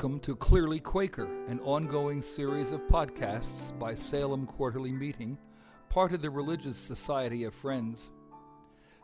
[0.00, 5.36] Welcome to Clearly Quaker, an ongoing series of podcasts by Salem Quarterly Meeting,
[5.90, 8.10] part of the Religious Society of Friends.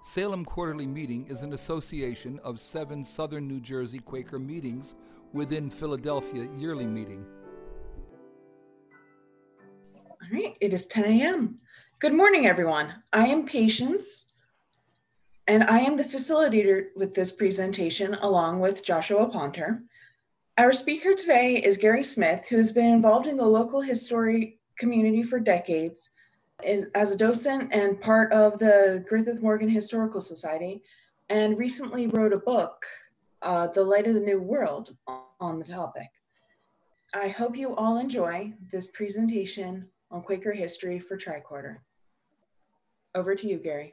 [0.03, 4.95] Salem Quarterly Meeting is an association of seven southern New Jersey Quaker meetings
[5.35, 7.27] within Philadelphia Yearly Meeting.
[9.95, 11.59] All right, it is 10 a.m.
[11.99, 12.95] Good morning, everyone.
[13.13, 14.33] I am Patience,
[15.47, 19.83] and I am the facilitator with this presentation along with Joshua Ponter.
[20.59, 25.23] Our speaker today is Gary Smith, who has been involved in the local history community
[25.23, 26.13] for decades
[26.95, 30.83] as a docent and part of the Griffith Morgan Historical Society,
[31.29, 32.87] and recently wrote a book,
[33.43, 34.97] uh, The Light of the New World,
[35.41, 36.09] on the topic.
[37.15, 41.81] I hope you all enjoy this presentation on Quaker history for Triquarter.
[43.15, 43.93] Over to you, Gary.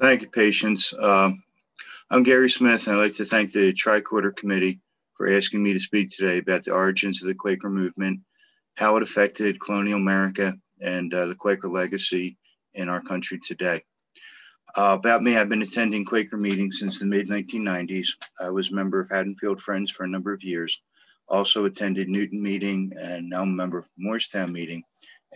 [0.00, 0.94] Thank you, Patience.
[0.98, 1.42] Um,
[2.10, 4.80] I'm Gary Smith, and I'd like to thank the Triquarter Committee
[5.20, 8.20] for asking me to speak today about the origins of the Quaker movement,
[8.76, 12.38] how it affected colonial America, and uh, the Quaker legacy
[12.72, 13.82] in our country today.
[14.74, 18.06] Uh, about me, I've been attending Quaker meetings since the mid 1990s.
[18.40, 20.80] I was a member of Haddonfield Friends for a number of years.
[21.28, 24.84] Also attended Newton meeting, and now I'm a member of Moorestown meeting,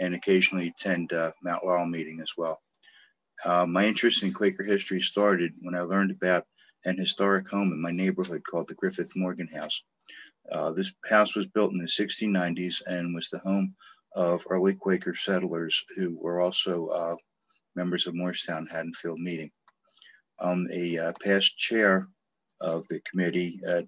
[0.00, 2.58] and occasionally attend uh, Mount Laurel meeting as well.
[3.44, 6.46] Uh, my interest in Quaker history started when I learned about
[6.84, 9.82] an historic home in my neighborhood called the Griffith Morgan House.
[10.50, 13.74] Uh, this house was built in the 1690s and was the home
[14.14, 17.16] of early Quaker settlers who were also uh,
[17.74, 19.50] members of Moorestown Haddonfield meeting.
[20.40, 22.08] Um, a uh, past chair
[22.60, 23.82] of the committee uh,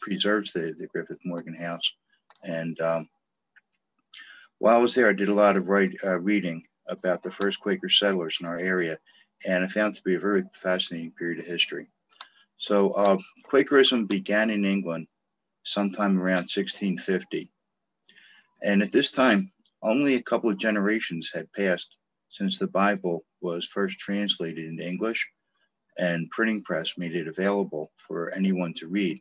[0.00, 1.94] preserves the, the, Griffith Morgan House.
[2.42, 3.08] And um,
[4.58, 7.60] while I was there, I did a lot of write, uh, reading about the first
[7.60, 8.98] Quaker settlers in our area
[9.46, 11.88] and I found to be a very fascinating period of history.
[12.56, 15.06] So, uh, Quakerism began in England
[15.64, 17.50] sometime around 1650.
[18.62, 19.52] And at this time,
[19.82, 21.96] only a couple of generations had passed
[22.28, 25.26] since the Bible was first translated into English
[25.98, 29.20] and printing press made it available for anyone to read.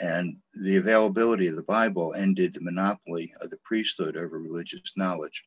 [0.00, 5.44] And the availability of the Bible ended the monopoly of the priesthood over religious knowledge.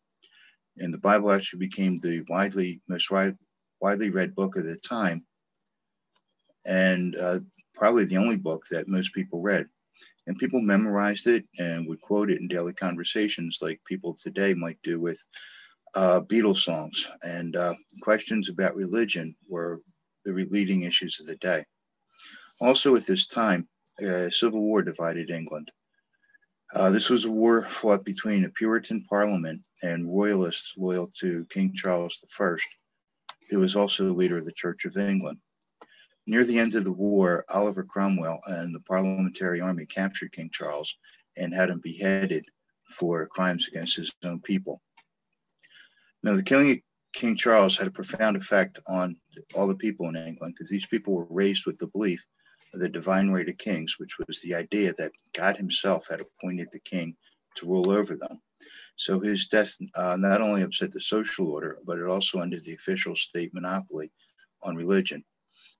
[0.77, 3.11] And the Bible actually became the widely most
[3.81, 5.25] widely read book of the time,
[6.65, 7.39] and uh,
[7.73, 9.67] probably the only book that most people read.
[10.27, 14.77] And people memorized it and would quote it in daily conversations, like people today might
[14.83, 15.23] do with
[15.95, 17.09] uh, Beatles songs.
[17.23, 19.81] And uh, questions about religion were
[20.25, 21.65] the leading issues of the day.
[22.61, 23.67] Also, at this time,
[24.01, 25.71] a civil war divided England.
[26.75, 31.73] Uh, this was a war fought between a Puritan parliament and royalists loyal to King
[31.73, 32.55] Charles I
[33.49, 35.39] who was also the leader of the Church of England.
[36.27, 40.97] Near the end of the war, Oliver Cromwell and the Parliamentary Army captured King Charles
[41.35, 42.45] and had him beheaded
[42.89, 44.81] for crimes against his own people.
[46.21, 46.77] Now, the killing of
[47.13, 49.15] King Charles had a profound effect on
[49.55, 52.23] all the people in England because these people were raised with the belief
[52.73, 56.67] of the divine right of kings, which was the idea that God Himself had appointed
[56.71, 57.15] the king
[57.55, 58.41] to rule over them.
[58.99, 62.73] So his death uh, not only upset the social order, but it also ended the
[62.73, 64.11] official state monopoly
[64.61, 65.23] on religion.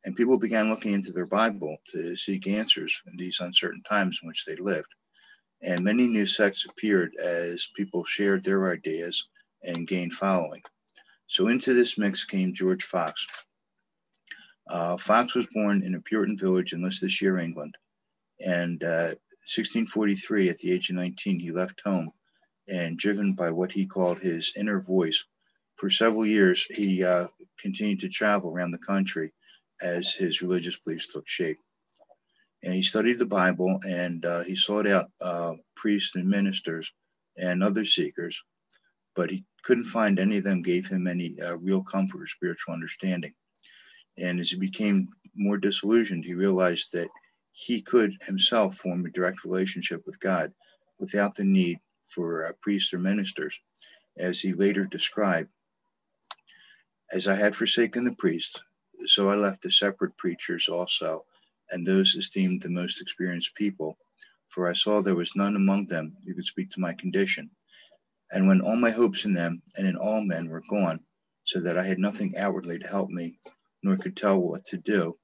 [0.05, 4.29] And people began looking into their Bible to seek answers in these uncertain times in
[4.29, 4.95] which they lived.
[5.61, 9.27] And many new sects appeared as people shared their ideas
[9.63, 10.61] and gained following.
[11.27, 13.27] So into this mix came George Fox.
[14.69, 17.75] Uh, Fox was born in a Puritan village in Leicestershire, England.
[18.39, 22.13] And uh, 1643, at the age of 19, he left home
[22.71, 25.25] and driven by what he called his inner voice.
[25.77, 27.27] For several years, he uh,
[27.59, 29.33] continued to travel around the country
[29.81, 31.57] as his religious beliefs took shape.
[32.63, 36.91] And he studied the Bible and uh, he sought out uh, priests and ministers
[37.37, 38.43] and other seekers,
[39.15, 42.73] but he couldn't find any of them gave him any uh, real comfort or spiritual
[42.73, 43.33] understanding.
[44.17, 47.07] And as he became more disillusioned, he realized that
[47.53, 50.51] he could himself form a direct relationship with God
[50.99, 51.79] without the need
[52.09, 53.59] for uh, priests or ministers,
[54.17, 55.49] as he later described.
[57.11, 58.61] As I had forsaken the priests,
[59.05, 61.25] so I left the separate preachers also,
[61.71, 63.97] and those esteemed the most experienced people,
[64.49, 67.51] for I saw there was none among them who could speak to my condition.
[68.31, 71.01] And when all my hopes in them and in all men were gone,
[71.45, 73.39] so that I had nothing outwardly to help me,
[73.83, 75.17] nor could tell what to do,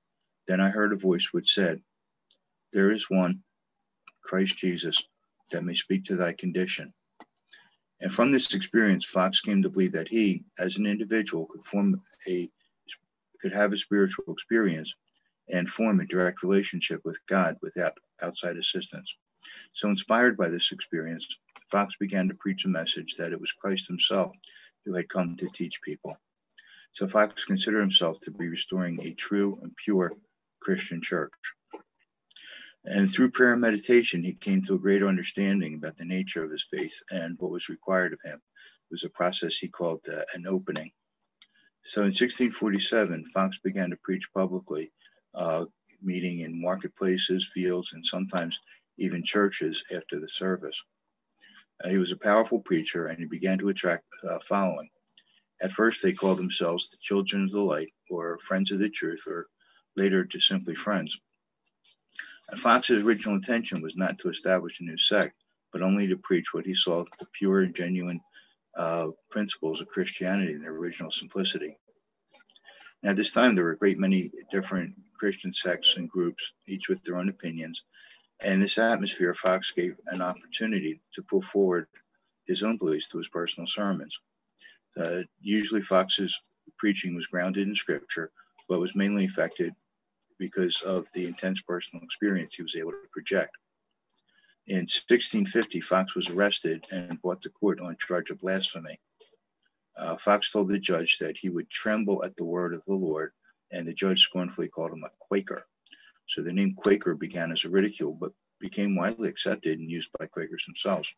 [0.47, 1.81] then I heard a voice which said,
[2.73, 3.43] There is one,
[4.23, 5.03] Christ Jesus,
[5.51, 6.93] that may speak to thy condition.
[8.01, 12.01] And from this experience, Fox came to believe that he, as an individual, could form
[12.27, 12.49] a
[13.41, 14.95] could have a spiritual experience
[15.49, 19.15] and form a direct relationship with God without outside assistance.
[19.73, 21.39] So, inspired by this experience,
[21.69, 24.31] Fox began to preach a message that it was Christ himself
[24.85, 26.17] who had come to teach people.
[26.93, 30.13] So, Fox considered himself to be restoring a true and pure
[30.59, 31.33] Christian church.
[32.85, 36.51] And through prayer and meditation, he came to a greater understanding about the nature of
[36.51, 38.35] his faith and what was required of him.
[38.35, 40.91] It was a process he called uh, an opening.
[41.83, 44.91] So in 1647, Fox began to preach publicly,
[45.33, 45.65] uh,
[46.01, 48.59] meeting in marketplaces, fields, and sometimes
[48.97, 50.83] even churches after the service.
[51.83, 54.89] Uh, he was a powerful preacher and he began to attract a following.
[55.61, 59.23] At first, they called themselves the Children of the Light or Friends of the Truth,
[59.27, 59.47] or
[59.95, 61.19] later just simply Friends.
[62.55, 65.35] Fox's original intention was not to establish a new sect,
[65.73, 68.21] but only to preach what he saw the pure and genuine
[68.77, 71.77] uh, principles of Christianity in their original simplicity.
[73.01, 76.89] Now, at this time, there were a great many different Christian sects and groups, each
[76.89, 77.83] with their own opinions.
[78.43, 81.87] And this atmosphere, Fox gave an opportunity to put forward
[82.47, 84.19] his own beliefs through his personal sermons.
[84.97, 86.39] Uh, usually, Fox's
[86.77, 88.31] preaching was grounded in scripture,
[88.67, 89.73] but was mainly affected
[90.39, 93.55] because of the intense personal experience he was able to project.
[94.67, 98.99] In 1650, Fox was arrested and brought to court on charge of blasphemy.
[99.97, 103.31] Uh, Fox told the judge that he would tremble at the word of the Lord,
[103.71, 105.67] and the judge scornfully called him a Quaker.
[106.27, 110.25] So the name Quaker began as a ridicule, but became widely accepted and used by
[110.25, 111.13] Quakers themselves.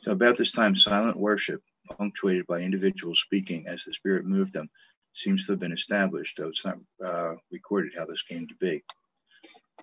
[0.00, 1.60] So about this time, silent worship,
[1.96, 4.70] punctuated by individuals speaking as the Spirit moved them,
[5.18, 8.82] seems to have been established, though it's not uh, recorded how this came to be.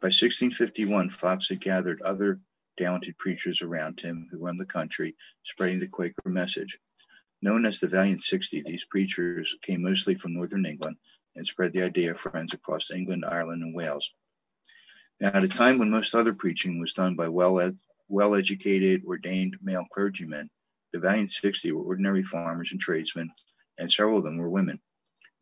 [0.02, 2.40] By 1651, Fox had gathered other
[2.78, 6.78] talented preachers around him who run the country, spreading the Quaker message.
[7.42, 10.98] Known as the Valiant 60, these preachers came mostly from northern England
[11.36, 14.14] and spread the idea of friends across England, Ireland, and Wales.
[15.20, 17.78] Now, at a time when most other preaching was done by well ed-
[18.08, 20.50] well educated, ordained male clergymen,
[20.92, 23.32] the Valiant 60 were ordinary farmers and tradesmen,
[23.78, 24.80] and several of them were women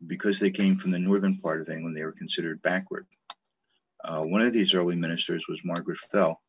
[0.06, 3.06] because they came from the northern part of England, they were considered backward.
[4.02, 6.40] Uh, one of these early ministers was Margaret Fell,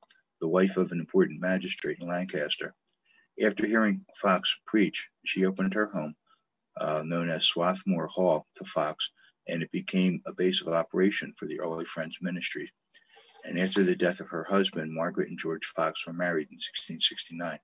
[0.41, 2.75] the wife of an important magistrate in Lancaster.
[3.43, 6.15] After hearing Fox preach, she opened her home,
[6.79, 9.11] uh, known as Swarthmoor Hall, to Fox,
[9.47, 12.71] and it became a base of operation for the early Friends ministry.
[13.45, 17.59] And after the death of her husband, Margaret and George Fox were married in 1669.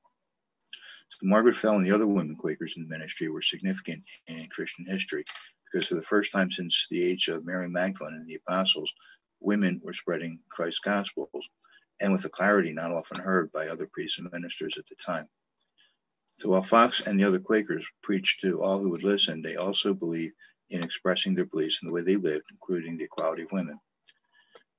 [1.09, 4.85] So Margaret Fell and the other women Quakers in the ministry were significant in Christian
[4.85, 5.25] history
[5.71, 8.93] because for the first time since the age of Mary Magdalene and the apostles,
[9.39, 11.49] women were spreading Christ's gospels,
[11.99, 15.27] and with a clarity not often heard by other priests and ministers at the time.
[16.33, 19.93] So while Fox and the other Quakers preached to all who would listen, they also
[19.93, 20.33] believed
[20.69, 23.79] in expressing their beliefs in the way they lived, including the equality of women.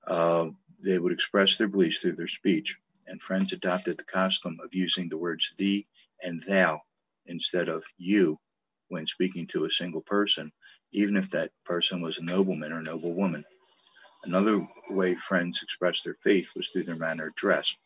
[0.06, 0.48] Uh,
[0.82, 5.08] they would express their beliefs through their speech, and Friends adopted the custom of using
[5.08, 5.86] the words thee
[6.22, 6.80] and thou
[7.26, 8.38] instead of you
[8.88, 10.52] when speaking to a single person,
[10.92, 13.44] even if that person was a nobleman or noblewoman.
[14.24, 17.76] Another way friends expressed their faith was through their manner of dress.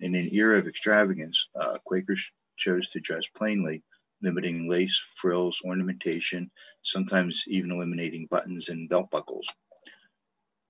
[0.00, 3.82] In an era of extravagance, uh, Quakers chose to dress plainly,
[4.22, 6.50] limiting lace, frills, ornamentation,
[6.82, 9.48] sometimes even eliminating buttons and belt buckles.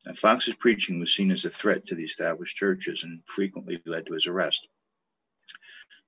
[0.07, 4.07] Now, Fox's preaching was seen as a threat to the established churches and frequently led
[4.07, 4.69] to his arrest.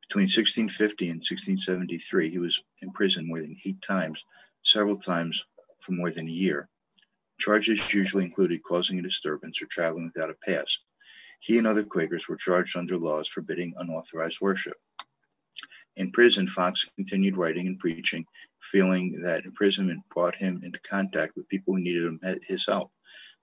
[0.09, 4.25] Between 1650 and 1673, he was imprisoned more than eight times,
[4.63, 5.47] several times
[5.83, 6.69] for more than a year.
[7.39, 10.79] Charges usually included causing a disturbance or traveling without a pass.
[11.41, 14.77] He and other Quakers were charged under laws forbidding unauthorized worship.
[15.97, 18.25] In prison, Fox continued writing and preaching,
[18.61, 22.93] feeling that imprisonment brought him into contact with people who needed his help,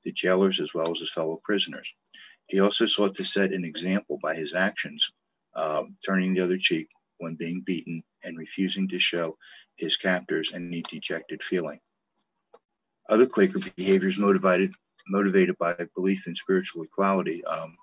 [0.03, 1.93] the jailers as well as his fellow prisoners.
[2.47, 5.11] He also sought to set an example by his actions
[5.55, 9.37] um, turning the other cheek when being beaten and refusing to show
[9.75, 11.79] his captors any dejected feeling.
[13.09, 14.71] Other Quaker behaviors motivated
[15.07, 17.75] motivated by belief in spiritual equality, um,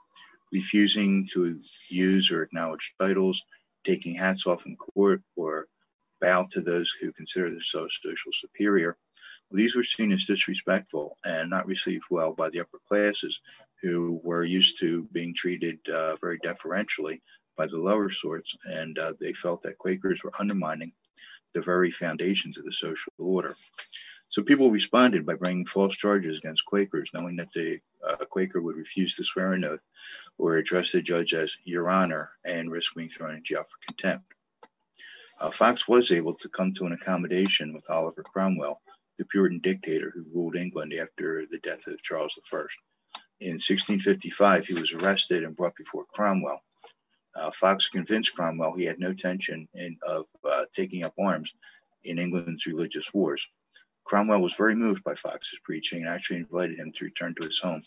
[0.52, 3.44] refusing to use or acknowledge titles,
[3.84, 5.66] taking hats off in court, or
[6.20, 8.96] bow to those who consider themselves social superior.
[9.50, 13.40] These were seen as disrespectful and not received well by the upper classes,
[13.82, 17.20] who were used to being treated uh, very deferentially
[17.56, 20.92] by the lower sorts, and uh, they felt that Quakers were undermining
[21.54, 23.56] the very foundations of the social order.
[24.28, 28.76] So people responded by bringing false charges against Quakers, knowing that the uh, Quaker would
[28.76, 29.80] refuse to swear an oath
[30.38, 34.26] or address the judge as Your Honor and risk being thrown in jail for contempt.
[35.40, 38.80] Uh, Fox was able to come to an accommodation with Oliver Cromwell,
[39.18, 42.56] the Puritan dictator who ruled England after the death of Charles I.
[43.40, 46.62] In 1655, he was arrested and brought before Cromwell.
[47.34, 51.52] Uh, Fox convinced Cromwell he had no intention in, of uh, taking up arms
[52.04, 53.46] in England's religious wars.
[54.06, 57.58] Cromwell was very moved by Fox's preaching and actually invited him to return to his
[57.58, 57.82] home.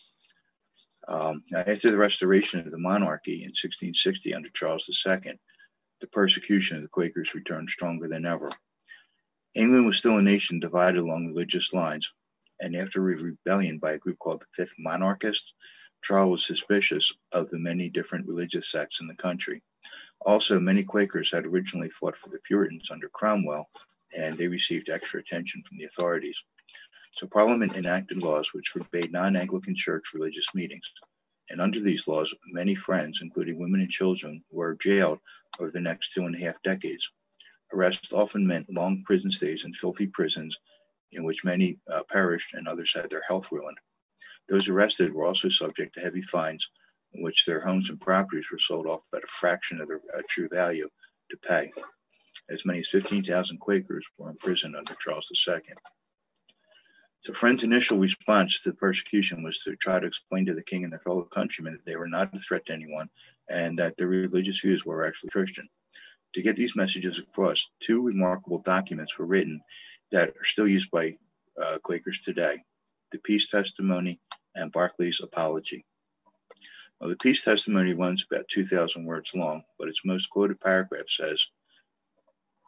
[1.08, 5.40] Um, after the restoration of the monarchy in 1660 under Charles II,
[6.02, 8.50] the persecution of the Quakers returned stronger than ever.
[9.56, 12.14] England was still a nation divided along religious lines,
[12.60, 15.54] and after a rebellion by a group called the Fifth Monarchists,
[16.04, 19.64] Charles was suspicious of the many different religious sects in the country.
[20.26, 23.70] Also, many Quakers had originally fought for the Puritans under Cromwell,
[24.18, 26.44] and they received extra attention from the authorities.
[27.14, 30.92] So Parliament enacted laws which forbade non-Anglican church religious meetings.
[31.50, 35.20] And under these laws, many friends, including women and children, were jailed
[35.60, 37.12] over the next two and a half decades.
[37.74, 40.60] Arrest often meant long prison stays in filthy prisons
[41.12, 43.78] in which many uh, perished and others had their health ruined.
[44.48, 46.70] Those arrested were also subject to heavy fines
[47.14, 50.22] in which their homes and properties were sold off at a fraction of their uh,
[50.28, 50.90] true value
[51.32, 51.72] to pay.
[52.50, 55.62] As many as 15,000 Quakers were imprisoned under Charles II.
[57.22, 60.84] So Friend's initial response to the persecution was to try to explain to the king
[60.84, 63.10] and their fellow countrymen that they were not a threat to anyone
[63.50, 65.68] and that their religious views were actually Christian.
[66.36, 69.62] To get these messages across, two remarkable documents were written
[70.12, 71.18] that are still used by
[71.62, 72.64] uh, Quakers today
[73.12, 74.20] the Peace Testimony
[74.56, 75.84] and Barclay's Apology.
[77.00, 81.50] Well, the Peace Testimony runs about 2,000 words long, but its most quoted paragraph says,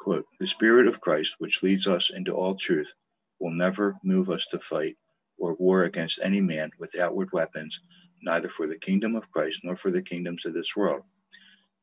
[0.02, 2.94] quote, The Spirit of Christ, which leads us into all truth,
[3.40, 4.98] will never move us to fight
[5.38, 7.82] or war against any man with outward weapons,
[8.24, 11.04] neither for the kingdom of Christ nor for the kingdoms of this world.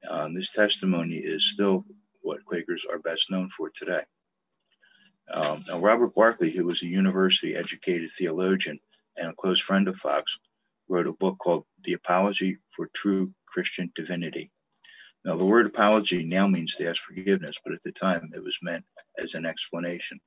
[0.09, 1.85] Um, this testimony is still
[2.23, 4.03] what Quakers are best known for today.
[5.33, 8.81] Um, now, Robert Barclay, who was a university educated theologian
[9.17, 10.39] and a close friend of Fox,
[10.89, 14.51] wrote a book called The Apology for True Christian Divinity.
[15.25, 18.59] Now, the word apology now means to ask forgiveness, but at the time it was
[18.63, 18.85] meant
[19.19, 20.21] as an explanation.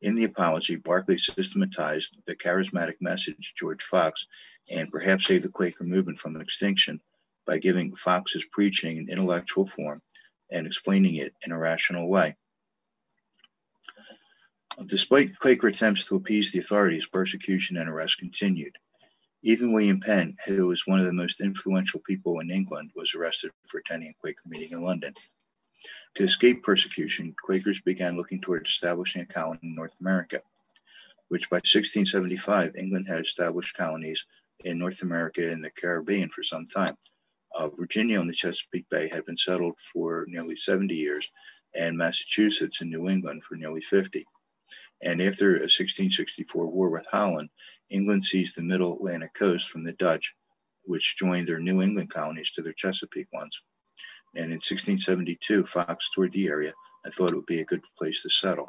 [0.00, 4.26] In the apology, Barclay systematized the charismatic message of George Fox
[4.70, 7.00] and perhaps saved the Quaker movement from extinction
[7.46, 10.02] by giving Fox's preaching an intellectual form
[10.50, 12.36] and explaining it in a rational way.
[14.86, 18.76] Despite Quaker attempts to appease the authorities, persecution and arrest continued.
[19.46, 23.50] Even William Penn, who was one of the most influential people in England, was arrested
[23.66, 25.12] for attending a Quaker meeting in London.
[26.14, 30.40] To escape persecution, Quakers began looking toward establishing a colony in North America,
[31.28, 34.24] which by 1675, England had established colonies
[34.60, 36.96] in North America and the Caribbean for some time.
[37.54, 41.30] Uh, Virginia on the Chesapeake Bay had been settled for nearly 70 years,
[41.74, 44.24] and Massachusetts and New England for nearly 50.
[45.02, 47.50] And after a 1664 war with Holland,
[47.90, 50.34] England seized the middle Atlantic coast from the Dutch,
[50.84, 53.60] which joined their New England colonies to their Chesapeake ones.
[54.34, 56.72] And in 1672, Fox toured the area
[57.04, 58.68] and thought it would be a good place to settle.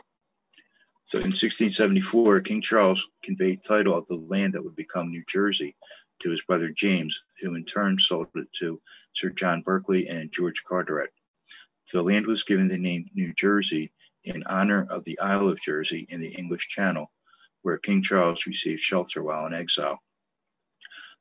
[1.05, 5.75] So in 1674, King Charles conveyed title of the land that would become New Jersey
[6.21, 8.81] to his brother James, who in turn sold it to
[9.13, 11.11] Sir John Berkeley and George Carteret.
[11.93, 13.91] The land was given the name New Jersey
[14.25, 17.11] in honor of the Isle of Jersey in the English Channel,
[17.61, 19.99] where King Charles received shelter while in exile.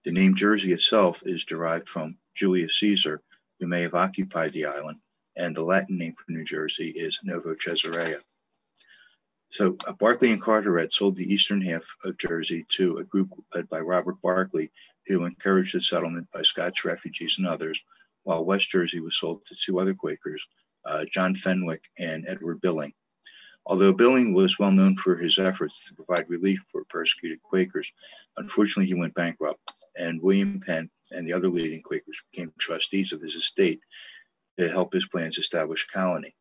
[0.04, 3.22] The name Jersey itself is derived from Julius Caesar,
[3.58, 4.98] who may have occupied the island,
[5.36, 8.18] and the Latin name for New Jersey is Novo Caesarea.
[9.50, 13.68] So uh, Berkeley and Carteret sold the eastern half of Jersey to a group led
[13.68, 14.70] by Robert Barclay,
[15.06, 17.84] who encouraged the settlement by Scotch refugees and others,
[18.24, 20.46] while West Jersey was sold to two other Quakers,
[20.86, 22.92] uh, John Fenwick and Edward Billing.
[23.66, 27.90] Although Billing was well known for his efforts to provide relief for persecuted Quakers,
[28.36, 29.60] unfortunately he went bankrupt,
[29.96, 33.80] and William Penn and the other leading Quakers became trustees of his estate
[34.58, 36.34] to help his plans establish a colony.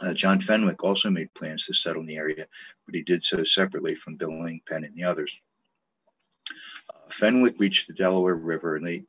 [0.00, 2.46] Uh, John Fenwick also made plans to settle in the area,
[2.86, 5.38] but he did so separately from Billing, Penn, and the others.
[6.88, 9.04] Uh, Fenwick reached the Delaware River in late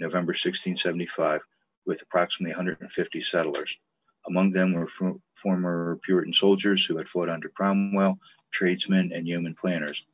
[0.00, 1.42] November 1675
[1.86, 3.78] with approximately 150 settlers.
[4.26, 4.88] Among them were
[5.34, 8.18] former Puritan soldiers who had fought under Cromwell,
[8.52, 10.06] tradesmen, and yeoman planters.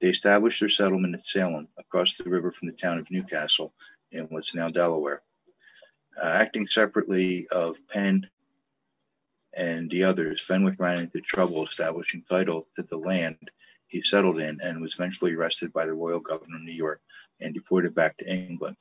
[0.00, 3.74] They established their settlement at Salem, across the river from the town of Newcastle
[4.12, 5.22] in what's now Delaware.
[6.20, 8.28] Uh, acting separately of Penn
[9.52, 13.50] and the others, Fenwick ran into trouble establishing title to the land
[13.88, 17.00] he settled in and was eventually arrested by the royal governor of New York
[17.40, 18.76] and deported back to England.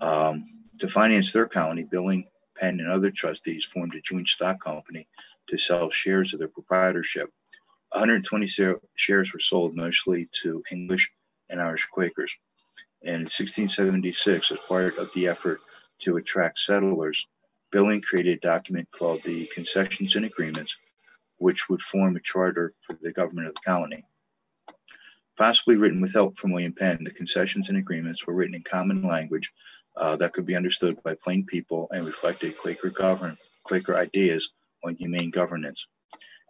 [0.00, 0.46] Um,
[0.78, 2.24] to finance their colony, Billing
[2.58, 5.06] Penn and other trustees formed a joint stock company
[5.48, 7.30] to sell shares of their proprietorship.
[7.92, 8.46] 120
[8.96, 11.10] shares were sold mostly to English
[11.48, 12.34] and Irish Quakers.
[13.02, 15.60] And in 1676, as part of the effort
[16.00, 17.26] to attract settlers,
[17.72, 20.76] Billing created a document called the Concessions and Agreements,
[21.38, 24.04] which would form a charter for the government of the colony.
[25.36, 29.02] Possibly written with help from William Penn, the concessions and agreements were written in common
[29.02, 29.52] language
[29.96, 34.50] uh, that could be understood by plain people and reflected Quaker government, Quaker ideas
[34.84, 35.86] on humane governance.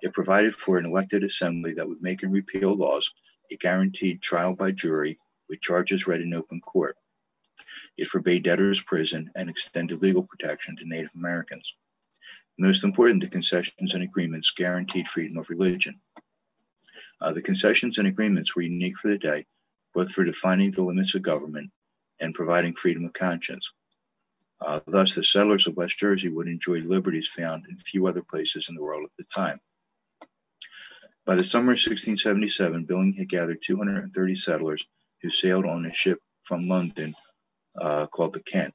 [0.02, 3.12] It provided for an elected assembly that would make and repeal laws,
[3.50, 5.18] a guaranteed trial by jury
[5.49, 6.97] with charges read in open court.
[7.97, 11.76] It forbade debtors' prison and extended legal protection to Native Americans.
[12.59, 16.00] Most important, the concessions and agreements guaranteed freedom of religion.
[17.20, 19.47] Uh, the concessions and agreements were unique for the day,
[19.94, 21.70] both for defining the limits of government
[22.21, 23.73] and providing freedom of conscience.
[24.61, 28.69] Uh, thus, the settlers of West Jersey would enjoy liberties found in few other places
[28.69, 29.59] in the world at the time.
[31.25, 34.87] By the summer of 1677, Billing had gathered 230 settlers
[35.23, 37.15] who sailed on a ship from London
[37.79, 38.75] uh, called the Kent.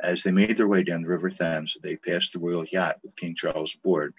[0.00, 3.16] As they made their way down the River Thames, they passed the royal yacht with
[3.16, 4.14] King Charles aboard.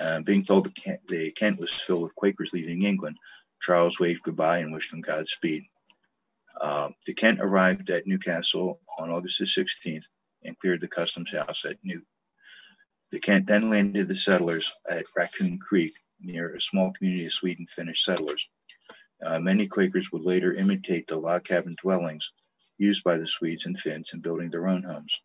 [0.00, 3.16] Uh, being told the Kent, the Kent was filled with Quakers leaving England,
[3.60, 5.64] Charles waved goodbye and wished them Godspeed.
[6.60, 10.06] Uh, the Kent arrived at Newcastle on August the 16th
[10.44, 12.02] and cleared the customs house at New.
[13.10, 17.66] The Kent then landed the settlers at Raccoon Creek near a small community of Sweden
[17.66, 18.48] Finnish settlers.
[19.24, 22.32] Uh, many Quakers would later imitate the log cabin dwellings
[22.76, 25.22] used by the Swedes and Finns in building their own homes.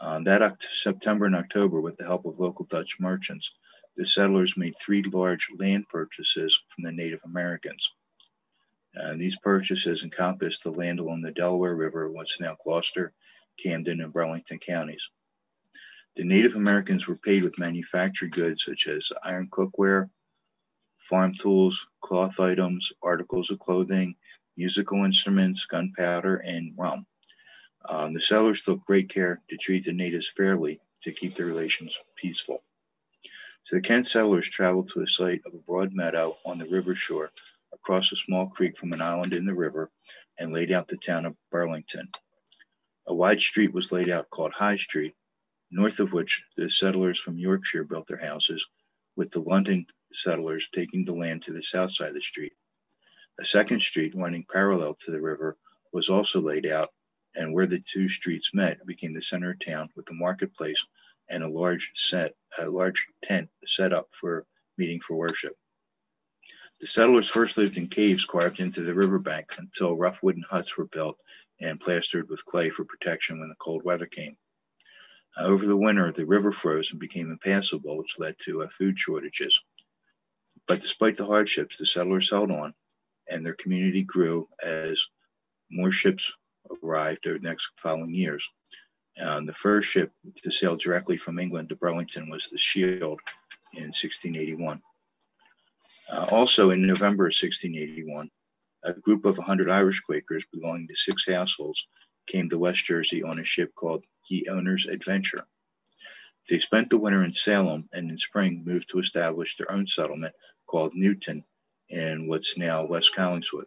[0.00, 3.56] Um, that September and October, with the help of local Dutch merchants,
[3.96, 7.92] the settlers made three large land purchases from the Native Americans.
[8.98, 13.12] Uh, these purchases encompassed the land along the Delaware River, what's now Gloucester,
[13.62, 15.10] Camden, and Burlington counties.
[16.16, 20.10] The Native Americans were paid with manufactured goods such as iron cookware,
[20.98, 24.14] farm tools, cloth items, articles of clothing,
[24.56, 27.06] musical instruments, gunpowder, and rum.
[27.88, 31.98] Um, the settlers took great care to treat the natives fairly to keep their relations
[32.16, 32.62] peaceful.
[33.64, 36.94] So the Kent settlers traveled to a site of a broad meadow on the river
[36.94, 37.30] shore
[37.84, 39.90] across a small creek from an island in the river
[40.38, 42.08] and laid out the town of Burlington.
[43.06, 45.12] A wide street was laid out called High Street,
[45.70, 48.66] north of which the settlers from Yorkshire built their houses,
[49.16, 52.54] with the London settlers taking the land to the south side of the street.
[53.38, 55.58] A second street running parallel to the river
[55.92, 56.88] was also laid out,
[57.36, 60.82] and where the two streets met became the center of town with the marketplace
[61.28, 64.46] and a large set, a large tent set up for
[64.78, 65.54] meeting for worship.
[66.80, 70.86] The settlers first lived in caves carved into the riverbank until rough wooden huts were
[70.86, 71.18] built
[71.60, 74.36] and plastered with clay for protection when the cold weather came.
[75.36, 78.98] Uh, over the winter, the river froze and became impassable, which led to uh, food
[78.98, 79.62] shortages.
[80.66, 82.74] But despite the hardships, the settlers held on
[83.28, 85.08] and their community grew as
[85.70, 86.34] more ships
[86.82, 88.50] arrived over the next following years.
[89.16, 93.20] the first ship to sail directly from England to Burlington was the Shield
[93.72, 94.82] in 1681.
[96.10, 98.30] Uh, also in November of 1681,
[98.82, 101.88] a group of 100 Irish Quakers belonging to six households
[102.26, 105.46] came to West Jersey on a ship called Ye Owner's Adventure.
[106.48, 110.34] They spent the winter in Salem and in spring moved to establish their own settlement
[110.66, 111.44] called Newton
[111.88, 113.64] in what's now West Collingswood.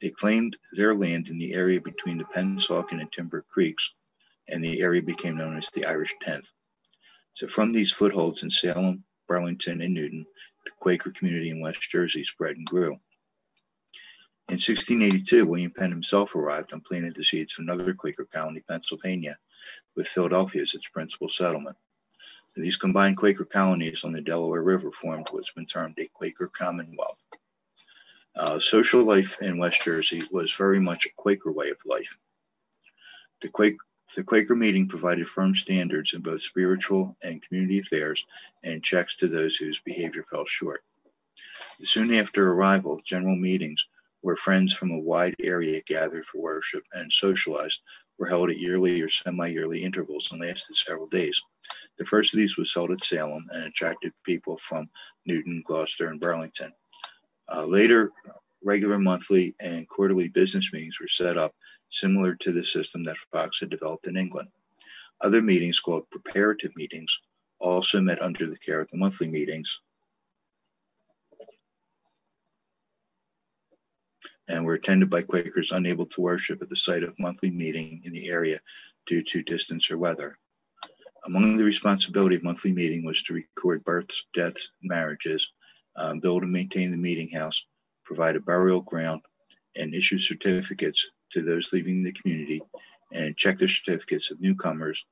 [0.00, 3.92] They claimed their land in the area between the Pennsauken and Timber Creeks,
[4.48, 6.52] and the area became known as the Irish Tenth.
[7.32, 10.26] So, from these footholds in Salem, Burlington, and Newton,
[10.64, 12.98] the Quaker community in West Jersey spread and grew.
[14.48, 19.38] In 1682, William Penn himself arrived and planted the seeds of another Quaker colony, Pennsylvania,
[19.96, 21.76] with Philadelphia as its principal settlement.
[22.54, 27.24] These combined Quaker colonies on the Delaware River formed what's been termed a Quaker Commonwealth.
[28.36, 32.18] Uh, social life in West Jersey was very much a Quaker way of life.
[33.40, 33.78] The, Quake,
[34.14, 38.24] the Quaker meeting provided firm standards in both spiritual and community affairs
[38.62, 40.82] and checks to those whose behavior fell short.
[41.82, 43.86] Soon after arrival, general meetings
[44.20, 47.82] where friends from a wide area gathered for worship and socialized
[48.18, 51.42] were held at yearly or semi yearly intervals and lasted several days.
[51.98, 54.88] The first of these was held at Salem and attracted people from
[55.26, 56.72] Newton, Gloucester, and Burlington.
[57.52, 58.12] Uh, later,
[58.64, 61.54] regular monthly and quarterly business meetings were set up
[61.90, 64.48] similar to the system that Fox had developed in England.
[65.20, 67.20] Other meetings, called preparative meetings,
[67.60, 69.80] also met under the care of the monthly meetings
[74.48, 78.12] and were attended by Quakers unable to worship at the site of monthly meeting in
[78.12, 78.60] the area
[79.06, 80.38] due to distance or weather.
[81.26, 85.50] Among the responsibility of monthly meeting was to record births, deaths, marriages,
[85.96, 87.64] um, build and maintain the meeting house,
[88.04, 89.22] provide a burial ground,
[89.76, 92.62] and issue certificates to those leaving the community
[93.12, 95.06] and check the certificates of newcomers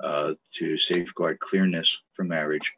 [0.00, 2.72] uh, to safeguard clearness for marriage,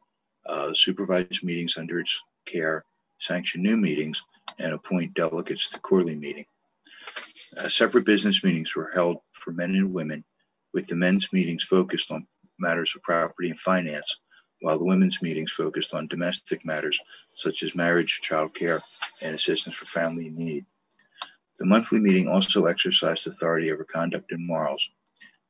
[0.47, 2.85] uh, supervise meetings under its care,
[3.19, 4.23] sanction new meetings,
[4.59, 6.45] and appoint delegates to quarterly meeting.
[7.59, 10.25] Uh, separate business meetings were held for men and women,
[10.75, 12.27] with the men's meetings focused on
[12.59, 14.21] matters of property and finance,
[14.61, 16.99] while the women's meetings focused on domestic matters
[17.35, 18.81] such as marriage, child care,
[19.23, 20.67] and assistance for family in need.
[21.59, 24.91] The monthly meeting also exercised authority over conduct and morals.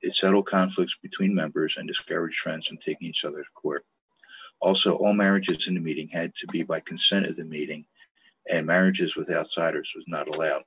[0.02, 3.84] It settled conflicts between members and discouraged friends from taking each other to court.
[4.60, 7.86] Also, all marriages in the meeting had to be by consent of the meeting,
[8.50, 10.62] and marriages with outsiders was not allowed.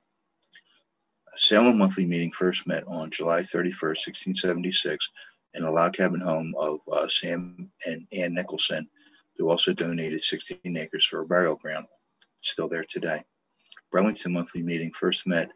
[1.34, 5.10] A Salem monthly meeting first met on July 31st, 1676,
[5.54, 8.88] in a log cabin home of uh, Sam and Ann Nicholson,
[9.36, 11.86] who also donated 16 acres for a burial ground,
[12.40, 13.22] still there today.
[13.90, 15.50] Burlington monthly meeting first met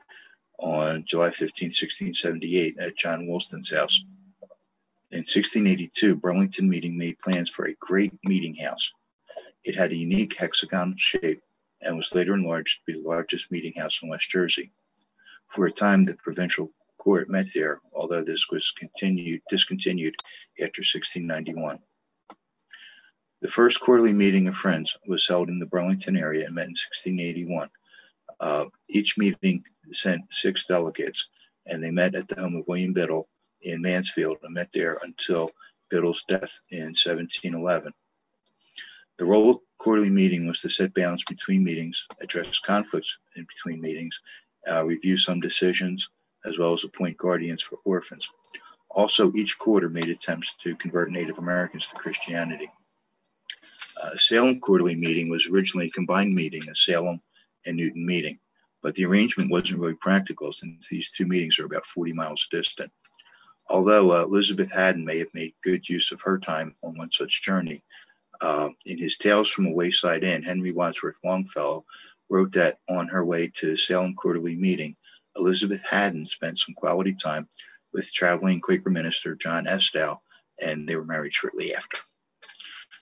[0.59, 4.05] on July 15, 1678, at John Woolston's house.
[5.11, 8.93] In 1682, Burlington meeting made plans for a great meeting house.
[9.65, 11.41] It had a unique hexagonal shape
[11.81, 14.73] and was later enlarged to be the largest meeting house in West Jersey.
[15.49, 20.15] For a time, the provincial court met there, although this was continued, discontinued
[20.59, 21.79] after 1691.
[23.45, 26.71] The first quarterly meeting of Friends was held in the Burlington area and met in
[26.71, 27.69] 1681.
[28.41, 31.29] Uh, each meeting sent six delegates,
[31.67, 33.29] and they met at the home of William Biddle
[33.61, 35.51] in Mansfield and met there until
[35.91, 37.93] Biddle's death in 1711.
[39.19, 43.79] The role of quarterly meeting was to set bounds between meetings, address conflicts in between
[43.79, 44.23] meetings,
[44.67, 46.09] uh, review some decisions,
[46.47, 48.31] as well as appoint guardians for orphans.
[48.89, 52.71] Also, each quarter made attempts to convert Native Americans to Christianity.
[54.03, 57.21] Uh, Salem quarterly meeting was originally a combined meeting, a Salem
[57.67, 58.39] and Newton meeting,
[58.83, 62.91] but the arrangement wasn't really practical since these two meetings are about 40 miles distant.
[63.69, 67.43] Although uh, Elizabeth Haddon may have made good use of her time on one such
[67.43, 67.83] journey,
[68.41, 71.85] uh, in his Tales from a Wayside Inn, Henry Wadsworth Longfellow
[72.29, 74.97] wrote that on her way to Salem Quarterly Meeting,
[75.37, 77.49] Elizabeth Haddon spent some quality time
[77.93, 80.19] with traveling Quaker minister John Estaugh,
[80.61, 81.99] and they were married shortly after.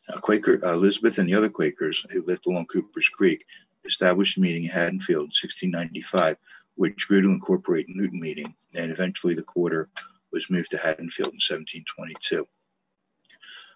[0.08, 3.44] Now, Quaker uh, Elizabeth and the other Quakers who lived along Cooper's Creek
[3.84, 6.36] established a meeting in Haddonfield in 1695,
[6.74, 9.88] which grew to incorporate Newton meeting, and eventually the quarter
[10.32, 12.46] was moved to Haddonfield in 1722.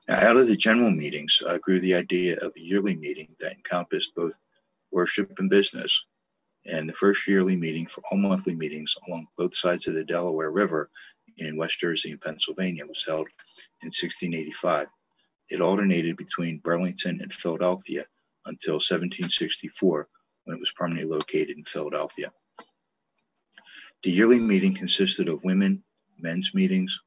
[0.09, 3.53] Now, out of the general meetings uh, grew the idea of a yearly meeting that
[3.53, 4.39] encompassed both
[4.91, 6.07] worship and business.
[6.65, 10.51] And the first yearly meeting for all monthly meetings along both sides of the Delaware
[10.51, 10.91] River
[11.39, 13.29] in West Jersey and Pennsylvania was held
[13.83, 14.89] in 1685.
[15.48, 18.06] It alternated between Burlington and Philadelphia
[18.46, 20.09] until 1764,
[20.44, 22.32] when it was permanently located in Philadelphia.
[24.02, 25.82] The yearly meeting consisted of women,
[26.18, 27.00] men's meetings,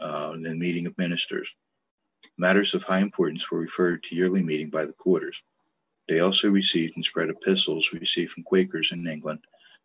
[0.00, 1.54] uh, and the meeting of ministers.
[2.36, 5.42] Matters of high importance were referred to yearly meeting by the quarters.
[6.08, 9.40] They also received and spread epistles received from Quakers in England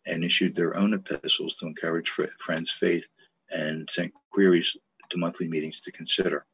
[0.05, 3.07] and issued their own epistles to encourage friends' faith
[3.51, 4.77] and sent queries
[5.09, 6.45] to monthly meetings to consider.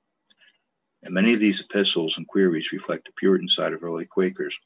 [1.03, 4.59] And many of these epistles and queries reflect the Puritan side of early Quakers,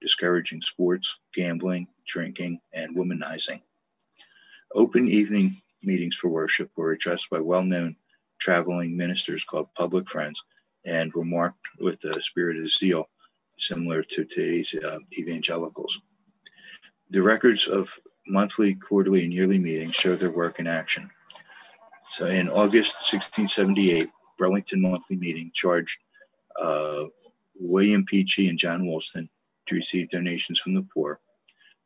[0.00, 3.60] discouraging sports, gambling, drinking, and womanizing.
[4.74, 7.96] Open evening meetings for worship were addressed by well known
[8.38, 10.42] traveling ministers called public friends
[10.84, 13.08] and were marked with a spirit of zeal
[13.58, 16.00] similar to today's uh, evangelicals.
[17.10, 21.10] The records of monthly, quarterly, and yearly meetings show their work in action.
[22.04, 25.98] So in August 1678, Burlington Monthly Meeting charged
[26.58, 27.04] uh,
[27.54, 29.28] William Peachey and John Woolston
[29.66, 31.20] to receive donations from the poor.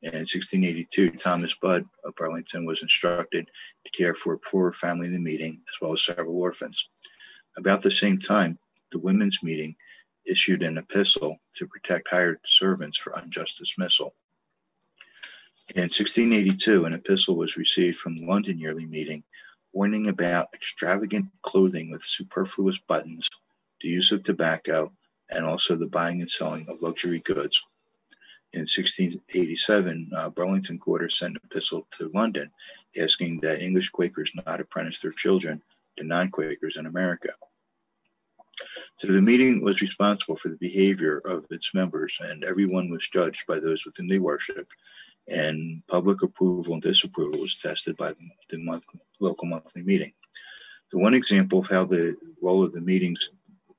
[0.04, 3.48] And in 1682, Thomas Budd of Burlington was instructed
[3.84, 6.88] to care for a poor family in the meeting, as well as several orphans.
[7.56, 8.58] About the same time,
[8.90, 9.76] the women's meeting
[10.26, 14.14] issued an epistle to protect hired servants for unjust dismissal.
[15.74, 19.22] In 1682, an epistle was received from the London Yearly Meeting
[19.72, 23.28] warning about extravagant clothing with superfluous buttons,
[23.80, 24.92] the use of tobacco,
[25.30, 27.64] and also the buying and selling of luxury goods.
[28.52, 32.50] In 1687, uh, Burlington Quarter sent an epistle to London
[33.00, 35.62] asking that English Quakers not apprentice their children
[35.96, 37.30] to non Quakers in America.
[38.96, 43.46] So the meeting was responsible for the behavior of its members, and everyone was judged
[43.46, 44.74] by those within they worshiped.
[45.28, 48.12] And public approval and disapproval was tested by
[48.48, 48.85] the month,
[49.22, 50.12] local monthly meeting.
[50.92, 53.30] The one example of how the role of the meetings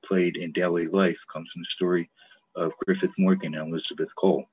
[0.04, 2.10] played in daily life comes from the story
[2.56, 4.46] of Griffith Morgan and Elizabeth Cole.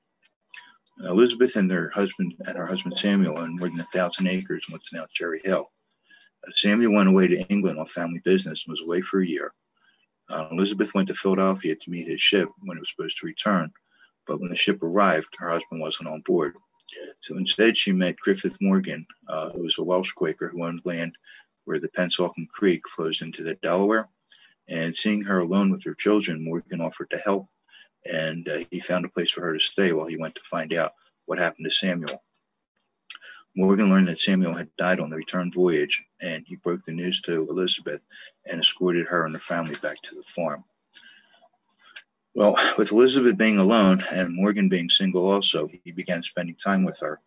[1.04, 4.72] Elizabeth and their husband and her husband Samuel owned more than a thousand acres in
[4.72, 5.70] what's now Cherry Hill.
[6.46, 9.52] Uh, Samuel went away to England on family business and was away for a year.
[10.30, 13.72] Uh, Elizabeth went to Philadelphia to meet his ship when it was supposed to return,
[14.26, 16.54] but when the ship arrived, her husband wasn't on board.
[17.20, 21.16] So instead, she met Griffith Morgan, uh, who was a Welsh Quaker who owned land
[21.64, 24.08] where the Pennsauken Creek flows into the Delaware.
[24.68, 27.46] And seeing her alone with her children, Morgan offered to help,
[28.10, 30.72] and uh, he found a place for her to stay while he went to find
[30.72, 30.92] out
[31.26, 32.22] what happened to Samuel.
[33.54, 37.20] Morgan learned that Samuel had died on the return voyage, and he broke the news
[37.22, 38.00] to Elizabeth
[38.50, 40.64] and escorted her and her family back to the farm.
[42.34, 46.98] Well, with Elizabeth being alone and Morgan being single also, he began spending time with
[47.00, 47.20] her.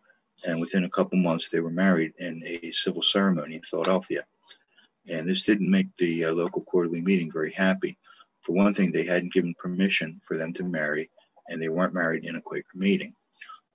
[0.46, 4.24] And within a couple months, they were married in a civil ceremony in Philadelphia.
[5.08, 7.96] And this didn't make the uh, local quarterly meeting very happy.
[8.42, 11.10] For one thing, they hadn't given permission for them to marry,
[11.48, 13.14] and they weren't married in a Quaker meeting.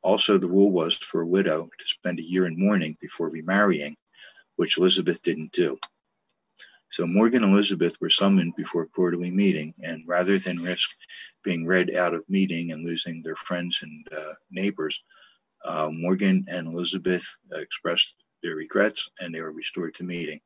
[0.04, 3.96] Also, the rule was for a widow to spend a year in mourning before remarrying,
[4.58, 5.78] which Elizabeth didn't do.
[6.92, 10.90] So Morgan and Elizabeth were summoned before quarterly meeting, and rather than risk
[11.42, 15.02] being read out of meeting and losing their friends and uh, neighbors,
[15.64, 20.42] uh, Morgan and Elizabeth expressed their regrets and they were restored to meeting.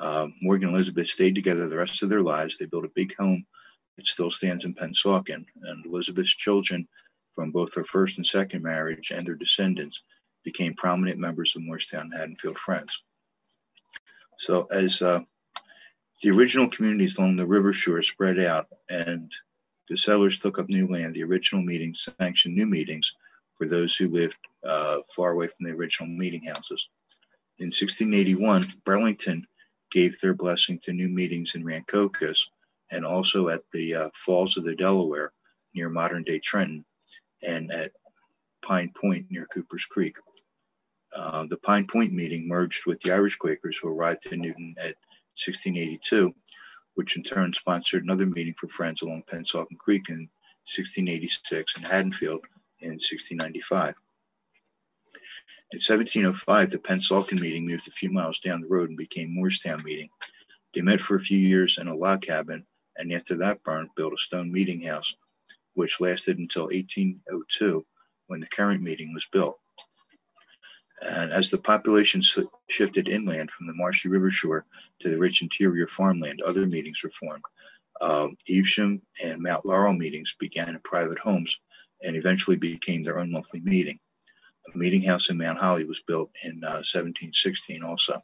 [0.00, 2.58] Uh, Morgan and Elizabeth stayed together the rest of their lives.
[2.58, 3.46] They built a big home
[3.96, 6.88] that still stands in Pennsauken, and Elizabeth's children
[7.34, 10.02] from both her first and second marriage and their descendants
[10.42, 13.00] became prominent members of Moorestown Haddonfield Friends.
[14.38, 15.20] So as uh,
[16.22, 19.32] the original communities along the river shore spread out and
[19.88, 21.14] the settlers took up new land.
[21.14, 23.16] The original meetings sanctioned new meetings
[23.56, 26.88] for those who lived uh, far away from the original meeting houses.
[27.58, 29.46] In 1681, Burlington
[29.90, 32.48] gave their blessing to new meetings in Rancocas
[32.92, 35.32] and also at the uh, Falls of the Delaware
[35.74, 36.84] near modern day Trenton
[37.46, 37.92] and at
[38.64, 40.16] Pine Point near Cooper's Creek.
[41.14, 44.94] Uh, the Pine Point meeting merged with the Irish Quakers who arrived in Newton at
[45.36, 46.34] 1682,
[46.94, 50.28] which in turn sponsored another meeting for Friends along Pennsauken Creek in
[50.64, 52.44] 1686 and Haddonfield
[52.80, 53.94] in 1695.
[55.72, 59.82] In 1705, the Pennsauken meeting moved a few miles down the road and became Moorestown
[59.84, 60.10] meeting.
[60.74, 62.66] They met for a few years in a log cabin,
[62.96, 65.14] and after that burned, built a stone meeting house,
[65.74, 67.86] which lasted until 1802
[68.26, 69.58] when the current meeting was built.
[71.04, 72.22] And as the population
[72.68, 74.64] shifted inland from the marshy river shore
[75.00, 77.42] to the rich interior farmland, other meetings were formed.
[78.00, 81.60] Um, Evesham and Mount Laurel meetings began in private homes
[82.02, 83.98] and eventually became their own monthly meeting.
[84.72, 88.22] A meeting house in Mount Holly was built in uh, 1716 also.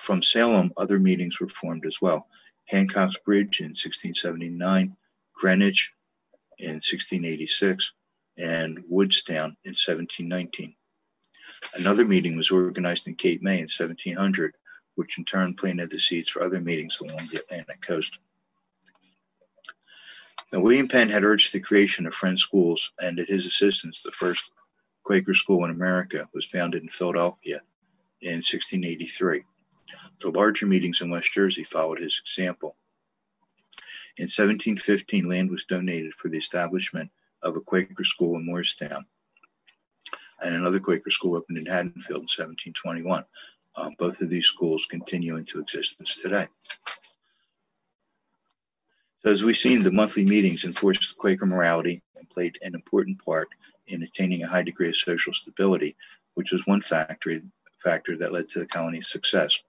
[0.00, 2.26] From Salem, other meetings were formed as well.
[2.66, 4.96] Hancock's Bridge in 1679,
[5.34, 5.92] Greenwich
[6.58, 7.92] in 1686,
[8.38, 10.74] and Woodstown in 1719.
[11.74, 14.54] Another meeting was organized in Cape May in 1700,
[14.94, 18.18] which in turn planted the seeds for other meetings along the Atlantic coast.
[20.52, 24.12] Now, William Penn had urged the creation of Friends Schools, and at his assistance, the
[24.12, 24.52] first
[25.02, 27.62] Quaker school in America was founded in Philadelphia
[28.20, 29.44] in 1683.
[30.20, 32.76] The larger meetings in West Jersey followed his example.
[34.16, 37.10] In 1715, land was donated for the establishment
[37.42, 39.04] of a Quaker school in Moorestown
[40.42, 43.24] and another Quaker school opened in Haddonfield in 1721.
[43.76, 46.48] Um, both of these schools continue into existence today.
[49.22, 53.48] So as we've seen, the monthly meetings enforced Quaker morality and played an important part
[53.88, 55.96] in attaining a high degree of social stability,
[56.34, 57.40] which was one factor,
[57.82, 59.62] factor that led to the colony's success.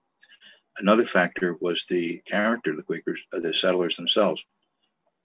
[0.80, 4.46] Another factor was the character of the Quakers, of the settlers themselves.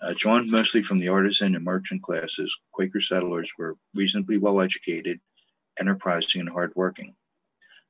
[0.01, 5.21] Uh, drawn mostly from the artisan and merchant classes, Quaker settlers were reasonably well educated
[5.79, 7.15] enterprising, and hardworking.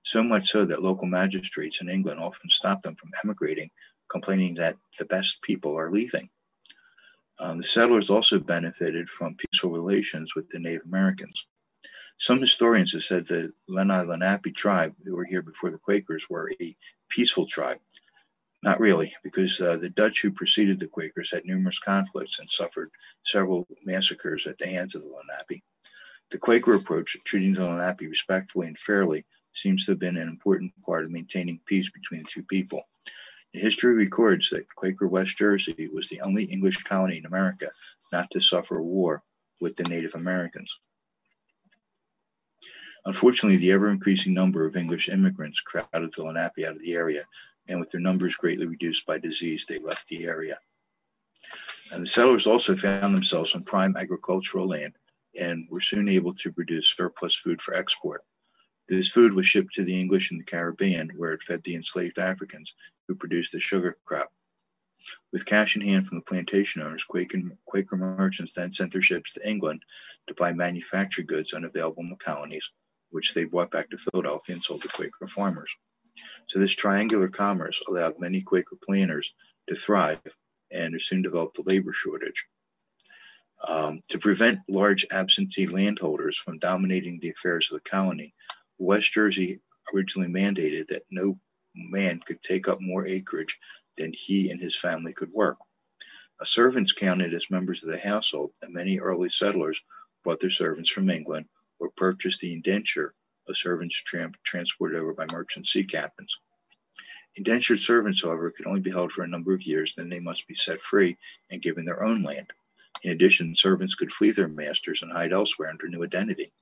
[0.05, 3.71] So much so that local magistrates in England often stop them from emigrating,
[4.09, 6.29] complaining that the best people are leaving.
[7.39, 11.47] Um, the settlers also benefited from peaceful relations with the Native Americans.
[12.19, 16.53] Some historians have said the Lenni Lenape tribe, who were here before the Quakers, were
[16.61, 16.77] a
[17.09, 17.81] peaceful tribe.
[18.63, 22.91] Not really, because uh, the Dutch who preceded the Quakers had numerous conflicts and suffered
[23.25, 25.65] several massacres at the hands of the Lenape.
[26.33, 30.29] The Quaker approach of treating the Lenape respectfully and fairly seems to have been an
[30.29, 32.89] important part of maintaining peace between the two people.
[33.53, 37.71] The history records that Quaker West Jersey was the only English colony in America
[38.13, 39.23] not to suffer war
[39.61, 40.81] with the Native Americans.
[43.05, 47.27] Unfortunately, the ever increasing number of English immigrants crowded the Lenape out of the area,
[47.69, 50.59] and with their numbers greatly reduced by disease, they left the area.
[51.93, 54.95] And the settlers also found themselves on prime agricultural land
[55.41, 58.23] and were soon able to produce surplus food for export.
[58.89, 62.19] This food was shipped to the English in the Caribbean, where it fed the enslaved
[62.19, 62.75] Africans
[63.07, 64.33] who produced the sugar crop.
[65.33, 69.33] With cash in hand from the plantation owners, Quaker, Quaker merchants then sent their ships
[69.33, 69.85] to England
[70.27, 72.71] to buy manufactured goods unavailable in the colonies,
[73.11, 75.75] which they brought back to Philadelphia and sold to Quaker farmers.
[76.49, 79.35] So this triangular commerce allowed many Quaker planters
[79.69, 80.21] to thrive
[80.71, 82.47] and soon developed a labor shortage.
[83.67, 88.35] Um, to prevent large absentee landholders from dominating the affairs of the colony,
[88.79, 89.61] West Jersey
[89.95, 91.39] originally mandated that no
[91.75, 93.59] man could take up more acreage
[93.97, 95.59] than he and his family could work.
[96.41, 99.83] A servants counted as members of the household, and many early settlers
[100.25, 101.47] brought their servants from England
[101.79, 103.15] or purchased the indenture
[103.49, 106.39] of servants tra- transported over by merchant sea captains.
[107.37, 110.49] Indentured servants, however, could only be held for a number of years, then they must
[110.49, 111.17] be set free
[111.51, 112.53] and given their own land.
[113.03, 116.53] In addition, servants could flee their masters and hide elsewhere under new identity.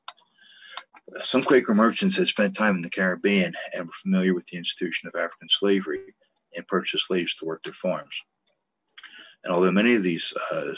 [1.23, 5.09] Some Quaker merchants had spent time in the Caribbean and were familiar with the institution
[5.09, 6.15] of African slavery
[6.57, 8.23] and purchased slaves to work their farms.
[9.45, 10.73] And although many of these uh,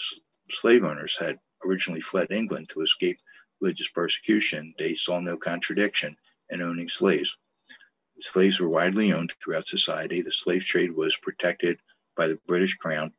[0.51, 3.19] slave owners had originally fled England to escape
[3.61, 6.17] religious persecution, they saw no contradiction
[6.51, 7.37] in owning slaves.
[8.19, 10.23] Slaves were widely owned throughout society.
[10.23, 11.79] The slave trade was protected
[12.17, 13.13] by the British Crown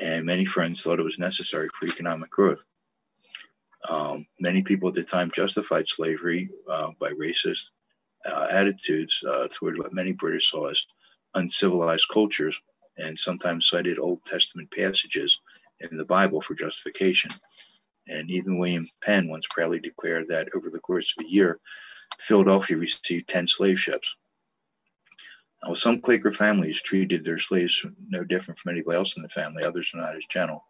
[0.00, 2.64] and many friends thought it was necessary for economic growth.
[3.88, 7.70] Um, many people at the time justified slavery uh, by racist
[8.24, 10.84] uh, attitudes uh, toward what many British saw as
[11.34, 12.60] uncivilized cultures,
[12.98, 15.40] and sometimes cited Old Testament passages
[15.80, 17.30] in the Bible for justification.
[18.08, 21.60] And even William Penn once proudly declared that over the course of a year,
[22.18, 24.16] Philadelphia received 10 slave ships.
[25.74, 29.90] Some Quaker families treated their slaves no different from anybody else in the family, others
[29.92, 30.64] were not as gentle.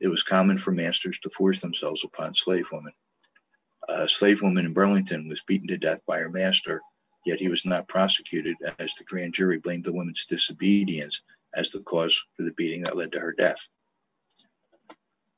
[0.00, 2.92] It was common for masters to force themselves upon slave women.
[3.88, 6.82] A slave woman in Burlington was beaten to death by her master,
[7.24, 11.22] yet he was not prosecuted as the grand jury blamed the woman's disobedience
[11.54, 13.68] as the cause for the beating that led to her death.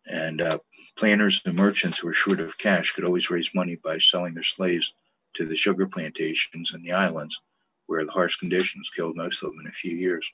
[0.07, 0.59] And uh,
[0.97, 4.43] planters and merchants who were short of cash could always raise money by selling their
[4.43, 4.95] slaves
[5.35, 7.43] to the sugar plantations in the islands
[7.89, 10.31] where the harsh conditions killed most of them in a few years.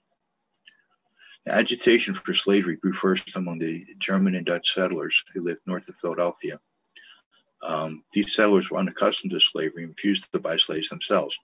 [1.47, 5.88] The agitation for slavery grew first among the German and Dutch settlers who lived north
[5.88, 6.59] of Philadelphia.
[7.62, 11.38] Um, these settlers were unaccustomed to slavery and refused to buy slaves themselves.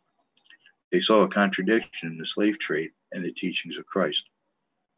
[0.91, 4.29] They saw a contradiction in the slave trade and the teachings of Christ.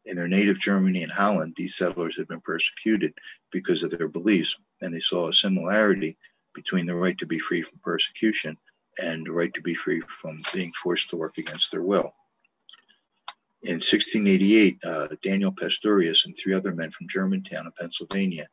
[0.05, 3.13] In their native Germany and Holland, these settlers had been persecuted
[3.51, 6.17] because of their beliefs, and they saw a similarity
[6.55, 8.57] between the right to be free from persecution
[8.99, 12.13] and the right to be free from being forced to work against their will.
[13.63, 18.47] In 1688, uh, Daniel Pastorius and three other men from Germantown in Pennsylvania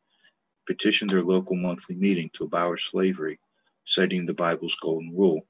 [0.67, 3.41] petitioned their local monthly meeting to abolish slavery,
[3.85, 5.47] citing the Bible's golden rule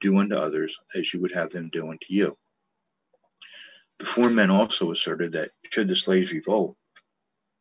[0.00, 2.36] do unto others as you would have them do unto you.
[3.98, 6.76] The four men also asserted that should the slaves revolt,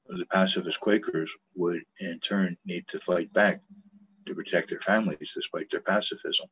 [0.07, 3.61] the pacifist Quakers would in turn need to fight back
[4.25, 6.47] to protect their families despite their pacifism.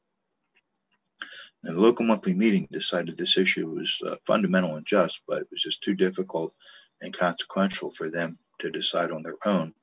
[1.67, 5.47] And the local monthly meeting decided this issue was uh, fundamental and just, but it
[5.51, 6.53] was just too difficult
[7.01, 9.73] and consequential for them to decide on their own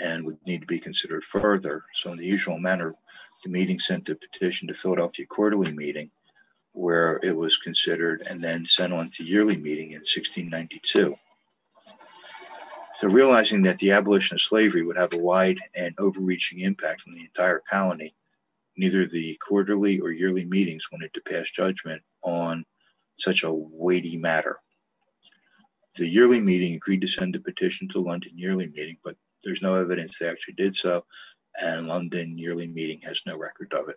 [0.00, 1.84] and would need to be considered further.
[1.94, 2.94] So, in the usual manner,
[3.42, 6.12] the meeting sent the petition to Philadelphia Quarterly Meeting,
[6.70, 11.16] where it was considered and then sent on to yearly meeting in 1692.
[12.98, 17.14] So, realizing that the abolition of slavery would have a wide and overreaching impact on
[17.14, 18.14] the entire colony,
[18.76, 22.64] neither the quarterly or yearly meetings wanted to pass judgment on
[23.18, 24.58] such a weighty matter.
[25.96, 29.76] The yearly meeting agreed to send a petition to London yearly meeting, but there's no
[29.76, 31.04] evidence they actually did so,
[31.62, 33.96] and London yearly meeting has no record of it.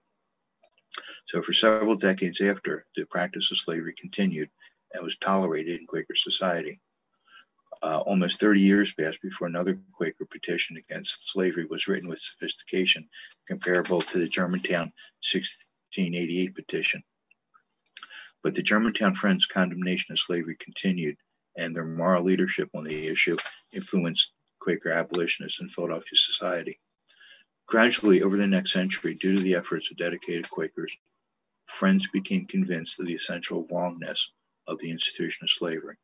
[1.27, 4.49] So, for several decades after, the practice of slavery continued
[4.93, 6.79] and was tolerated in Quaker society.
[7.81, 13.07] Uh, almost 30 years passed before another Quaker petition against slavery was written with sophistication
[13.47, 17.03] comparable to the Germantown 1688 petition.
[18.43, 21.17] But the Germantown Friends' condemnation of slavery continued,
[21.57, 23.37] and their moral leadership on the issue
[23.73, 26.79] influenced Quaker abolitionists in Philadelphia society.
[27.65, 30.95] Gradually, over the next century, due to the efforts of dedicated Quakers,
[31.69, 34.31] Friends became convinced of the essential wrongness
[34.65, 35.97] of the institution of slavery.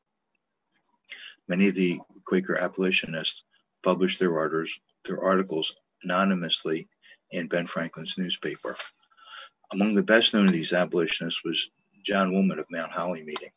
[1.48, 3.44] Many of the Quaker abolitionists
[3.84, 6.88] published their, orders, their articles anonymously
[7.30, 8.76] in Ben Franklin's newspaper.
[9.72, 11.70] Among the best known of these abolitionists was
[12.04, 13.52] John Woolman of Mount Holly Meeting.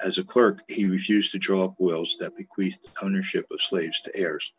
[0.00, 4.16] As a clerk, he refused to draw up wills that bequeathed ownership of slaves to
[4.16, 4.52] heirs.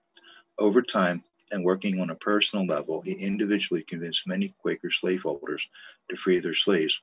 [0.57, 5.67] Over time, and working on a personal level, he individually convinced many Quaker slaveholders
[6.09, 7.01] to free their slaves.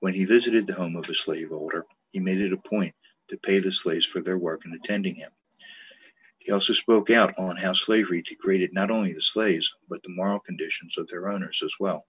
[0.00, 2.94] When he visited the home of a slaveholder, he made it a point
[3.28, 5.30] to pay the slaves for their work in attending him.
[6.38, 10.40] He also spoke out on how slavery degraded not only the slaves, but the moral
[10.40, 12.06] conditions of their owners as well.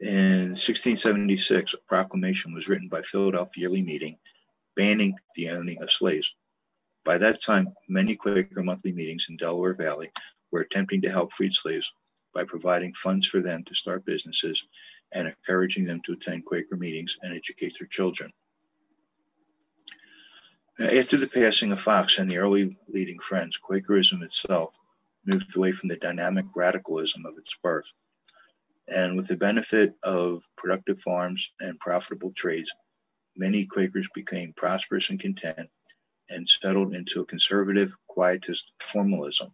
[0.00, 4.18] In 1676, a proclamation was written by Philadelphia Yearly Meeting
[4.76, 6.34] banning the owning of slaves.
[7.04, 10.10] By that time, many Quaker monthly meetings in Delaware Valley
[10.50, 11.92] were attempting to help freed slaves
[12.32, 14.66] by providing funds for them to start businesses
[15.12, 18.32] and encouraging them to attend Quaker meetings and educate their children.
[20.82, 24.76] After the passing of Fox and the early leading friends, Quakerism itself
[25.24, 27.94] moved away from the dynamic radicalism of its birth.
[28.88, 32.74] And with the benefit of productive farms and profitable trades,
[33.36, 35.70] many Quakers became prosperous and content
[36.28, 39.52] and settled into a conservative, quietist formalism.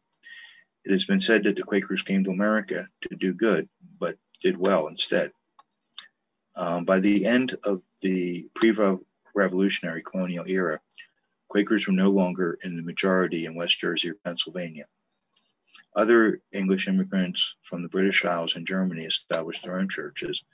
[0.86, 3.68] It has been said that the Quakers came to America to do good,
[4.00, 5.32] but did well instead.
[6.56, 8.72] Um, by the end of the pre
[9.34, 10.80] revolutionary colonial era,
[11.48, 14.86] Quakers were no longer in the majority in West Jersey or Pennsylvania.
[15.96, 20.44] Other English immigrants from the British Isles and Germany established their own churches.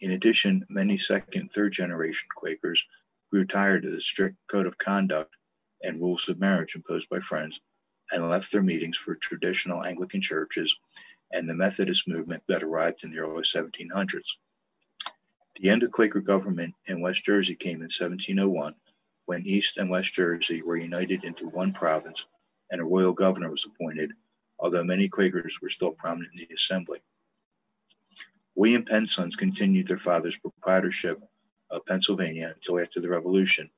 [0.00, 2.84] In addition, many second, third generation Quakers
[3.30, 5.36] grew tired of the strict code of conduct
[5.82, 7.60] and rules of marriage imposed by friends
[8.10, 10.76] and left their meetings for traditional Anglican churches
[11.30, 14.36] and the Methodist movement that arrived in the early 1700s.
[15.54, 18.74] The end of Quaker government in West Jersey came in 1701
[19.32, 22.26] when East and West Jersey were united into one province
[22.70, 24.12] and a royal governor was appointed
[24.58, 27.00] although many Quakers were still prominent in the assembly.
[28.54, 31.18] William Penn's sons continued their father's proprietorship
[31.70, 33.70] of Pennsylvania until after the Revolution.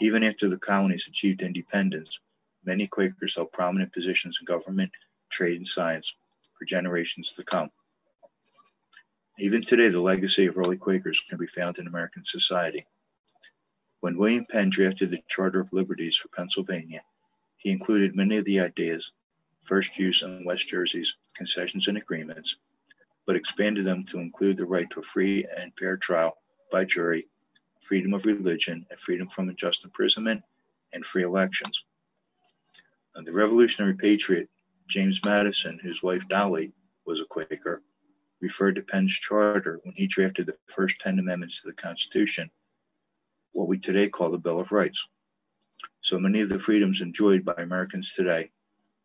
[0.00, 2.20] Even after the colonies achieved independence,
[2.64, 4.92] many Quakers held prominent positions in government,
[5.28, 6.14] trade, and science
[6.58, 7.70] for generations to come.
[9.38, 12.86] Even today, the legacy of early Quakers can be found in American society.
[14.00, 17.02] When William Penn drafted the Charter of Liberties for Pennsylvania,
[17.56, 19.12] he included many of the ideas
[19.62, 22.58] first used in West Jersey's concessions and agreements,
[23.26, 26.36] but expanded them to include the right to a free and fair trial
[26.70, 27.26] by jury,
[27.80, 30.42] freedom of religion, and freedom from unjust imprisonment,
[30.92, 31.84] and free elections.
[33.14, 34.48] And the revolutionary patriot
[34.88, 36.72] James Madison, whose wife Dolley
[37.06, 37.82] was a Quaker,
[38.40, 42.50] referred to Penn's charter when he drafted the first 10 amendments to the Constitution,
[43.56, 45.08] what we today call the Bill of Rights.
[46.02, 48.50] So many of the freedoms enjoyed by Americans today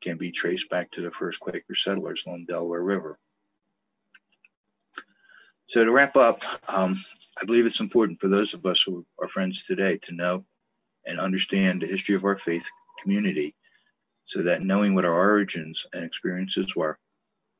[0.01, 3.17] can be traced back to the first Quaker settlers along the Delaware River.
[5.67, 6.97] So to wrap up, um,
[7.41, 10.43] I believe it's important for those of us who are friends today to know
[11.07, 12.69] and understand the history of our faith
[13.01, 13.55] community
[14.25, 16.99] so that knowing what our origins and experiences were,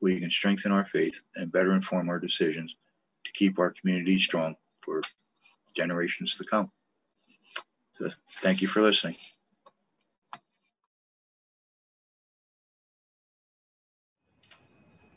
[0.02, 2.76] we can strengthen our faith and better inform our decisions
[3.24, 5.00] to keep our community strong for
[5.74, 6.70] generations to come.
[7.94, 9.16] So thank you for listening.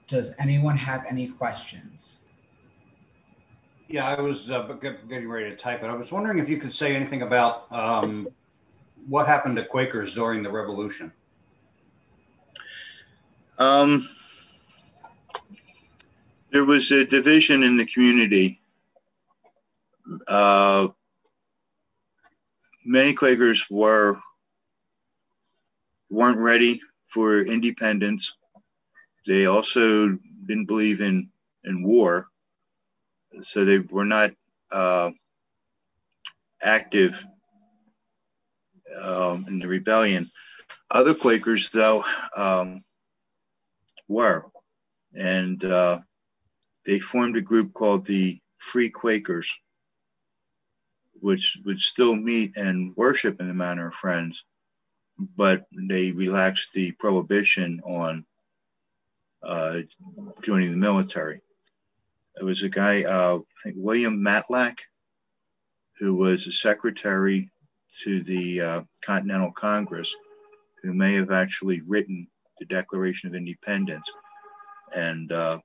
[0.08, 2.28] Does anyone have any questions?
[3.88, 5.88] Yeah, I was uh, getting ready to type it.
[5.88, 8.28] I was wondering if you could say anything about um,
[9.08, 11.12] what happened to Quakers during the Revolution.
[13.58, 14.08] Um,
[16.52, 18.60] there was a division in the community.
[20.28, 20.90] Uh,
[22.86, 24.20] many Quakers were
[26.10, 28.38] weren't ready for independence.
[29.26, 31.30] They also didn't believe in,
[31.64, 32.28] in war,
[33.42, 34.32] so they were not
[34.72, 35.12] uh,
[36.62, 37.26] active
[39.02, 40.30] um, in the rebellion.
[40.92, 42.06] Other Quakers, though,
[42.38, 42.84] um,
[44.08, 44.46] were,
[45.18, 46.00] and uh,
[46.86, 49.60] they formed a group called the Free Quakers,
[51.22, 54.46] which would still meet and worship in the manner of Friends,
[55.36, 58.26] but they relaxed the prohibition on
[59.44, 59.80] uh,
[60.42, 61.42] joining the military.
[62.36, 64.80] There was a guy, uh, I think William Matlack,
[65.98, 67.50] who was a secretary
[68.04, 70.14] to the uh, Continental Congress,
[70.84, 72.28] who may have actually written
[72.60, 74.12] the Declaration of Independence
[74.96, 75.60] and uh,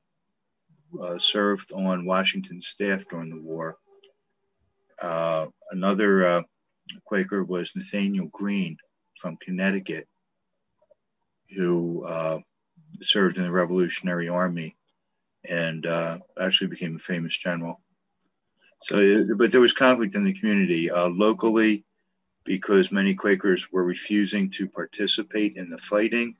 [1.00, 3.76] uh, served on Washington's staff during the war.
[5.00, 6.42] Uh, another uh,
[7.04, 8.76] Quaker was Nathaniel Greene
[9.16, 10.06] from Connecticut,
[11.56, 12.38] who uh,
[13.00, 14.76] served in the Revolutionary Army
[15.48, 17.80] and uh, actually became a famous general.
[18.82, 20.90] So, but there was conflict in the community.
[20.90, 21.84] Locally,
[22.44, 26.36] because many Quakers were refusing to participate in the fighting.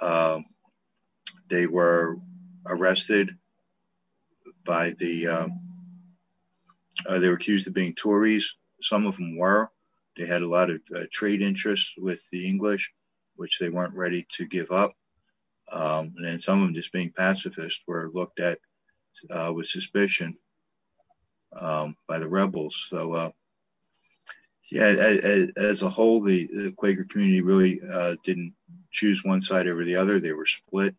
[0.00, 0.40] Uh,
[1.48, 2.18] they were
[2.66, 3.36] arrested
[4.64, 5.50] by the,
[7.06, 8.56] uh, they were accused of being Tories.
[8.80, 9.70] Some of them were.
[10.16, 12.92] They had a lot of uh, trade interests with the English,
[13.36, 14.92] which they weren't ready to give up.
[15.70, 18.58] Um, and then some of them just being pacifists were looked at
[19.30, 20.36] uh, with suspicion
[21.58, 22.86] um, by the rebels.
[22.88, 23.30] So, uh,
[24.70, 28.54] yeah, as, as, a whole, the, the Quaker community really uh, didn't
[28.90, 30.18] choose one side over the other.
[30.18, 30.94] They were split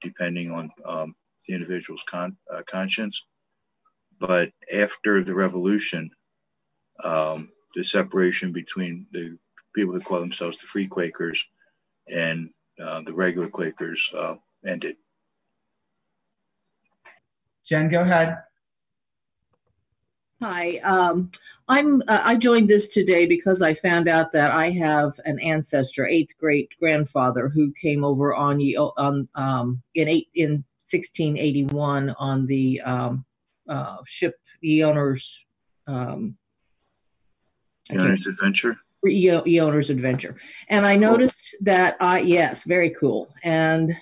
[0.00, 1.14] depending on um,
[1.46, 3.26] the individual's con- uh, conscience.
[4.18, 6.10] But after the revolution,
[7.04, 9.38] um, the separation between the
[9.74, 11.46] people who call themselves the Free Quakers
[12.12, 12.50] and
[12.82, 14.34] uh, the regular Quakers uh,
[14.66, 14.96] ended.
[17.64, 18.38] Jen, go ahead.
[20.40, 21.30] Hi, um,
[21.66, 22.00] I'm.
[22.06, 26.38] Uh, I joined this today because I found out that I have an ancestor, eighth
[26.38, 28.60] great grandfather, who came over on
[28.96, 33.24] on um, in eight in 1681 on the um,
[33.68, 35.44] uh, ship the owner's
[35.86, 36.36] um,
[37.88, 38.76] the owner's adventure.
[39.08, 40.36] E- owner's adventure,
[40.68, 41.64] and I noticed cool.
[41.66, 43.32] that I yes, very cool.
[43.44, 43.94] And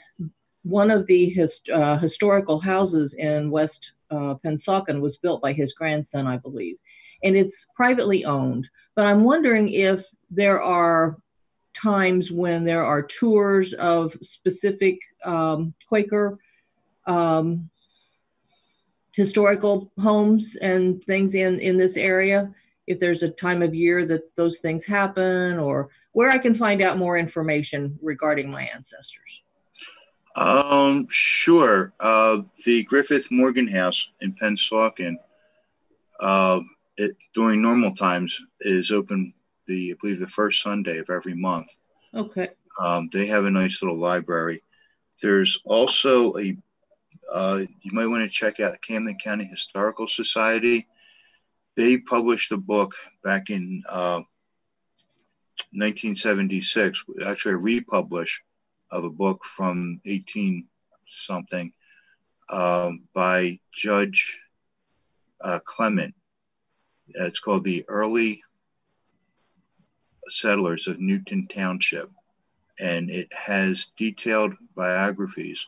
[0.62, 6.26] one of the uh, historical houses in West uh, Pennsauken was built by his grandson,
[6.26, 6.76] I believe,
[7.22, 8.68] and it's privately owned.
[8.94, 11.16] But I'm wondering if there are
[11.76, 16.38] times when there are tours of specific um, Quaker
[17.06, 17.68] um,
[19.16, 22.48] historical homes and things in in this area.
[22.86, 26.82] If there's a time of year that those things happen, or where I can find
[26.82, 29.42] out more information regarding my ancestors.
[30.36, 31.94] Um, sure.
[31.98, 35.16] Uh, the Griffith Morgan House in Pennsauken,
[36.20, 36.60] uh,
[36.96, 39.32] it, during normal times, is open
[39.66, 41.76] the I believe the first Sunday of every month.
[42.14, 42.50] Okay.
[42.80, 44.62] Um, they have a nice little library.
[45.22, 46.56] There's also a
[47.32, 50.86] uh, you might want to check out Camden County Historical Society.
[51.76, 54.22] They published a book back in uh,
[55.72, 58.42] 1976, actually a republish
[58.90, 60.66] of a book from 18
[61.06, 61.72] something
[62.50, 64.38] um, by Judge
[65.40, 66.14] uh, Clement.
[67.08, 68.42] It's called The Early
[70.28, 72.10] Settlers of Newton Township.
[72.78, 75.66] And it has detailed biographies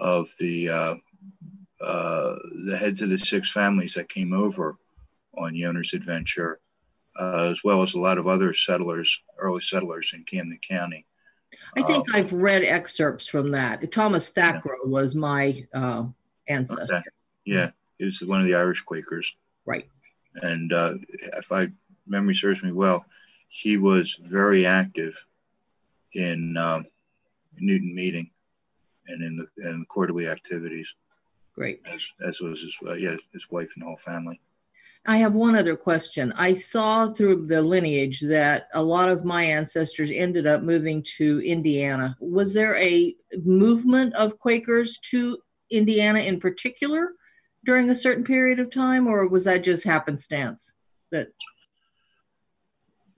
[0.00, 0.94] of the uh,
[1.80, 2.34] uh,
[2.66, 4.76] the heads of the six families that came over
[5.38, 6.60] on Yoner's adventure,
[7.18, 11.06] uh, as well as a lot of other settlers, early settlers in Camden County.
[11.76, 13.90] I think um, I've read excerpts from that.
[13.92, 14.90] Thomas Thackara yeah.
[14.90, 16.06] was my uh,
[16.48, 16.96] ancestor.
[16.96, 17.04] Okay.
[17.44, 19.34] Yeah, he was one of the Irish Quakers.
[19.66, 19.86] Right.
[20.42, 21.68] And uh, if I
[22.06, 23.04] memory serves me well,
[23.48, 25.22] he was very active
[26.14, 26.86] in um,
[27.58, 28.30] Newton meeting
[29.10, 30.94] and in the and quarterly activities.
[31.54, 31.80] Great.
[31.92, 34.40] As, as was his uh, yeah his wife and whole family.
[35.06, 36.32] I have one other question.
[36.36, 41.40] I saw through the lineage that a lot of my ancestors ended up moving to
[41.40, 42.14] Indiana.
[42.20, 45.38] Was there a movement of Quakers to
[45.70, 47.12] Indiana in particular
[47.64, 50.72] during a certain period of time, or was that just happenstance?
[51.10, 51.28] That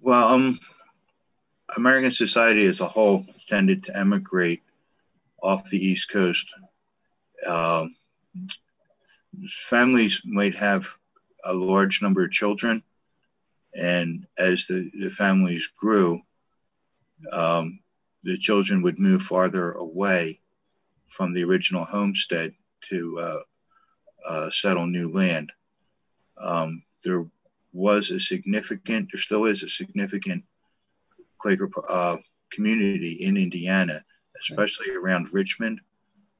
[0.00, 0.58] well, um,
[1.76, 4.62] American society as a whole tended to emigrate
[5.42, 6.52] off the East Coast.
[7.46, 7.96] Um,
[9.48, 10.86] families might have
[11.44, 12.82] a large number of children.
[13.74, 16.20] And as the, the families grew,
[17.32, 17.80] um,
[18.22, 20.40] the children would move farther away
[21.08, 22.54] from the original homestead
[22.88, 23.40] to uh,
[24.28, 25.50] uh, settle new land.
[26.40, 27.26] Um, there
[27.72, 30.44] was a significant, there still is a significant
[31.38, 32.18] Quaker uh,
[32.52, 34.04] community in Indiana,
[34.50, 35.80] especially around Richmond.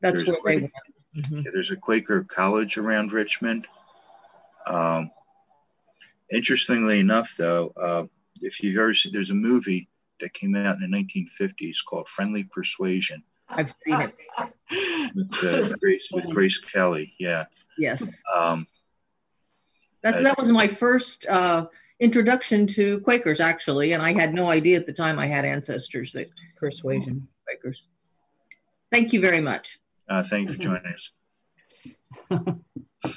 [0.00, 0.72] That's there's where they went.
[1.16, 1.40] Mm-hmm.
[1.40, 3.66] Yeah, there's a Quaker college around Richmond.
[4.66, 5.10] Um,
[6.30, 8.04] interestingly enough, though, uh,
[8.40, 9.88] if you've ever seen, there's a movie
[10.20, 13.22] that came out in the 1950s called Friendly Persuasion.
[13.48, 14.14] I've seen it.
[15.14, 17.44] With, uh, Grace, with Grace Kelly, yeah.
[17.76, 18.22] Yes.
[18.34, 18.66] Um,
[20.02, 21.66] that, that was my first uh,
[22.00, 26.12] introduction to Quakers, actually, and I had no idea at the time I had ancestors
[26.12, 27.88] that persuasion Quakers.
[28.90, 29.78] Thank you very much.
[30.08, 31.10] Uh, thank you for joining us.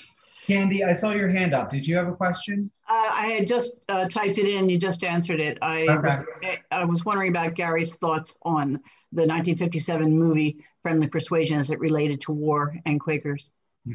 [0.48, 1.72] Candy, I saw your hand up.
[1.72, 2.70] Did you have a question?
[2.88, 4.70] Uh, I had just uh, typed it in.
[4.70, 5.58] You just answered it.
[5.62, 5.98] I, okay.
[5.98, 8.74] was, I was wondering about Gary's thoughts on
[9.12, 13.50] the 1957 movie Friendly Persuasion as it related to war and Quakers.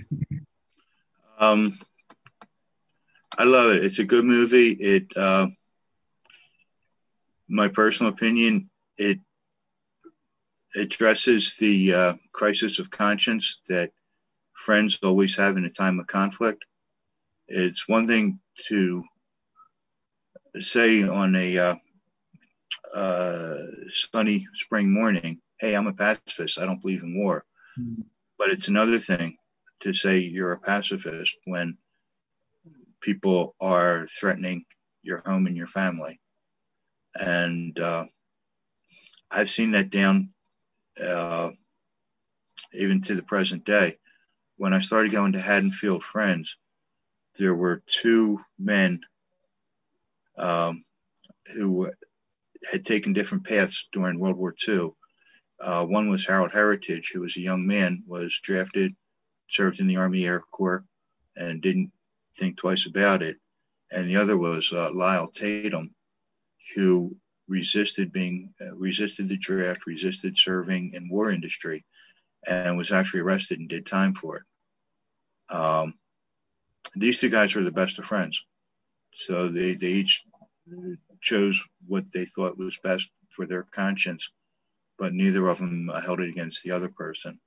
[1.39, 1.79] um,
[3.39, 3.85] I love it.
[3.85, 4.71] It's a good movie.
[4.73, 5.47] It uh,
[7.49, 9.21] my personal opinion, it
[10.77, 13.91] addresses the uh, crisis of conscience that
[14.53, 16.65] friends always have in a time of conflict.
[17.49, 19.03] It's one thing to
[20.59, 21.75] say on a uh,
[22.95, 23.57] uh,
[23.89, 26.61] sunny spring morning, hey, I'm a pacifist.
[26.61, 27.45] I don't believe in war.
[27.79, 28.03] Mm-hmm.
[28.39, 29.37] But it's another thing
[29.81, 31.77] to say you're a pacifist when
[33.01, 34.65] people are threatening
[35.03, 36.21] your home and your family.
[37.15, 38.07] And uh,
[39.31, 40.31] I've seen that down
[41.03, 41.51] uh,
[42.73, 43.99] even to the present day.
[44.57, 46.59] When I started going to Haddonfield Friends,
[47.39, 49.01] there were two men
[50.37, 50.85] um,
[51.55, 51.91] who
[52.71, 54.91] had taken different paths during World War II.
[55.61, 58.95] Uh, one was Harold Heritage, who was a young man, was drafted,
[59.49, 60.85] served in the Army Air Corps,
[61.37, 61.93] and didn't
[62.37, 63.37] think twice about it.
[63.91, 65.95] And the other was uh, Lyle Tatum,
[66.75, 67.17] who
[67.51, 71.85] resisted being uh, resisted the draft, resisted serving in war industry,
[72.49, 75.55] and was actually arrested and did time for it.
[75.55, 75.95] Um,
[76.95, 78.45] these two guys were the best of friends,
[79.13, 80.23] so they they each
[81.21, 84.31] chose what they thought was best for their conscience,
[84.97, 87.41] but neither of them held it against the other person.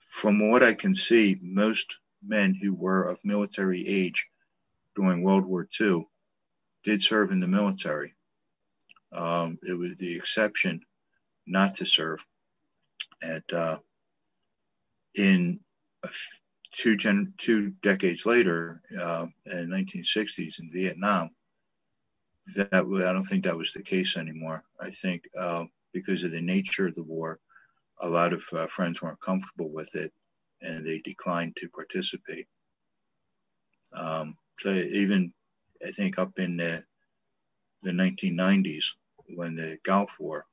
[0.00, 4.26] From what I can see, most men who were of military age
[4.96, 6.06] during World War II
[6.84, 8.14] did serve in the military.
[9.14, 10.80] Um, it was the exception
[11.46, 12.24] not to serve.
[13.22, 13.78] And uh,
[15.16, 15.60] in
[16.72, 21.30] two, gen- two decades later, uh, in 1960s in Vietnam,
[22.56, 24.64] that I don't think that was the case anymore.
[24.80, 27.38] I think uh, because of the nature of the war,
[28.00, 30.12] a lot of uh, friends weren't comfortable with it,
[30.60, 32.48] and they declined to participate.
[33.94, 35.32] Um, so even
[35.86, 36.84] I think up in the
[37.82, 38.84] the 1990s,
[39.28, 40.46] when the Gulf War,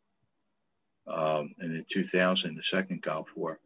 [1.07, 3.59] um, in the 2000, the second Gulf War,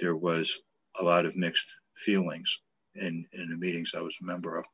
[0.00, 0.60] there was
[1.00, 2.60] a lot of mixed feelings
[2.94, 4.64] in in the meetings I was a member of.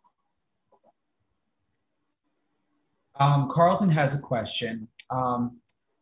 [3.19, 4.89] Um, Carlton has a question.
[5.11, 5.59] Um,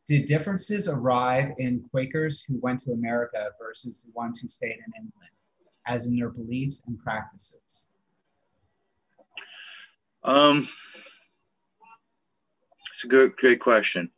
[0.06, 4.92] did differences arrive in Quakers who went to America versus the ones who stayed in
[4.96, 5.30] England,
[5.86, 7.90] as in their beliefs and practices?
[10.24, 10.68] Um,
[13.00, 14.10] it's a good, great question.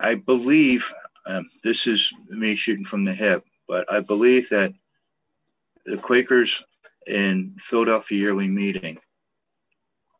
[0.00, 0.92] I believe
[1.24, 4.74] um, this is me shooting from the hip, but I believe that
[5.86, 6.64] the Quakers
[7.06, 8.98] in Philadelphia yearly meeting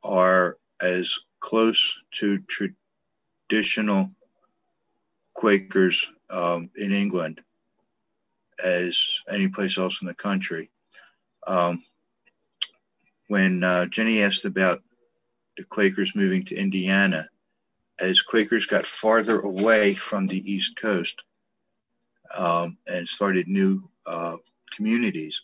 [0.04, 2.40] are as close to
[3.50, 4.12] traditional
[5.34, 7.40] Quakers um, in England
[8.64, 10.70] as any place else in the country.
[11.48, 11.82] Um,
[13.26, 14.82] when uh, Jenny asked about
[15.58, 17.28] the Quakers moving to Indiana,
[18.00, 21.20] as Quakers got farther away from the East Coast
[22.36, 24.36] um, and started new uh,
[24.74, 25.42] communities,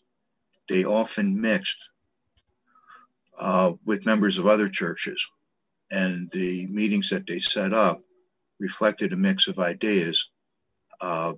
[0.69, 1.89] they often mixed
[3.39, 5.29] uh, with members of other churches
[5.91, 8.01] and the meetings that they set up
[8.61, 10.31] reflected a mix of ideas
[11.01, 11.33] uh,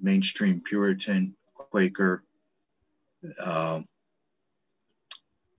[0.00, 2.22] mainstream Puritan, Quaker.
[3.38, 3.80] Uh,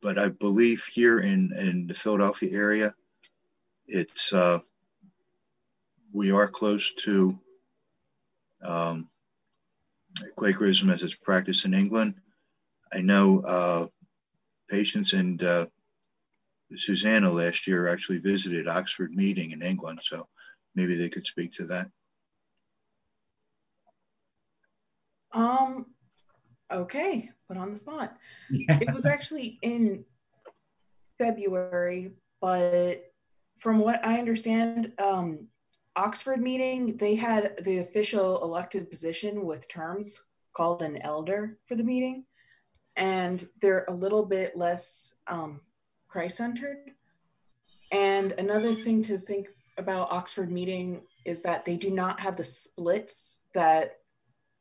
[0.04, 2.94] but I believe here in, in the Philadelphia area,
[3.88, 4.60] it's uh,
[6.12, 7.40] we are close to
[8.64, 9.10] um,
[10.36, 12.16] Quakerism as it's practiced in England.
[12.94, 13.88] I know uh,
[14.70, 15.68] Patience and uh,
[16.76, 20.28] Susanna last year actually visited Oxford Meeting in England, so
[20.76, 21.88] maybe they could speak to that.
[25.32, 25.93] Um,
[26.72, 28.16] okay, put on the spot.
[28.50, 28.80] Yeah.
[28.82, 30.06] It was actually in
[31.18, 33.04] February, but
[33.58, 35.48] from what I understand, um,
[35.96, 41.84] Oxford meeting, they had the official elected position with terms called an elder for the
[41.84, 42.26] meeting.
[42.96, 45.62] And they're a little bit less um,
[46.08, 46.92] Christ centered.
[47.92, 49.48] And another thing to think
[49.78, 54.00] about Oxford meeting is that they do not have the splits that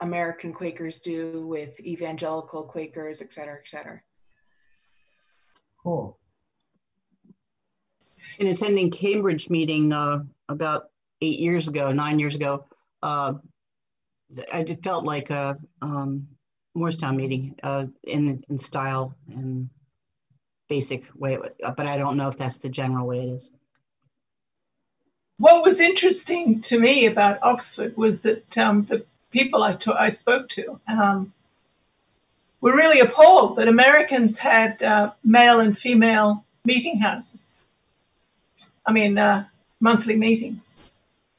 [0.03, 4.00] American Quakers do with evangelical Quakers, et cetera, et cetera.
[5.82, 6.18] Cool.
[8.38, 10.90] In attending Cambridge meeting uh, about
[11.20, 12.64] eight years ago, nine years ago,
[13.03, 13.34] uh,
[14.53, 16.26] I felt like a um,
[16.76, 19.68] Moorestown meeting uh, in in style and
[20.68, 21.36] basic way,
[21.76, 23.50] but I don't know if that's the general way it is.
[25.38, 30.48] What was interesting to me about Oxford was that um, the people I, I spoke
[30.50, 31.32] to um,
[32.60, 37.54] were really appalled that Americans had uh, male and female meeting houses.
[38.86, 39.46] I mean, uh,
[39.80, 40.76] monthly meetings.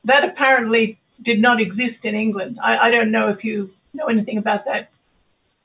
[0.03, 2.59] That apparently did not exist in England.
[2.61, 4.89] I, I don't know if you know anything about that,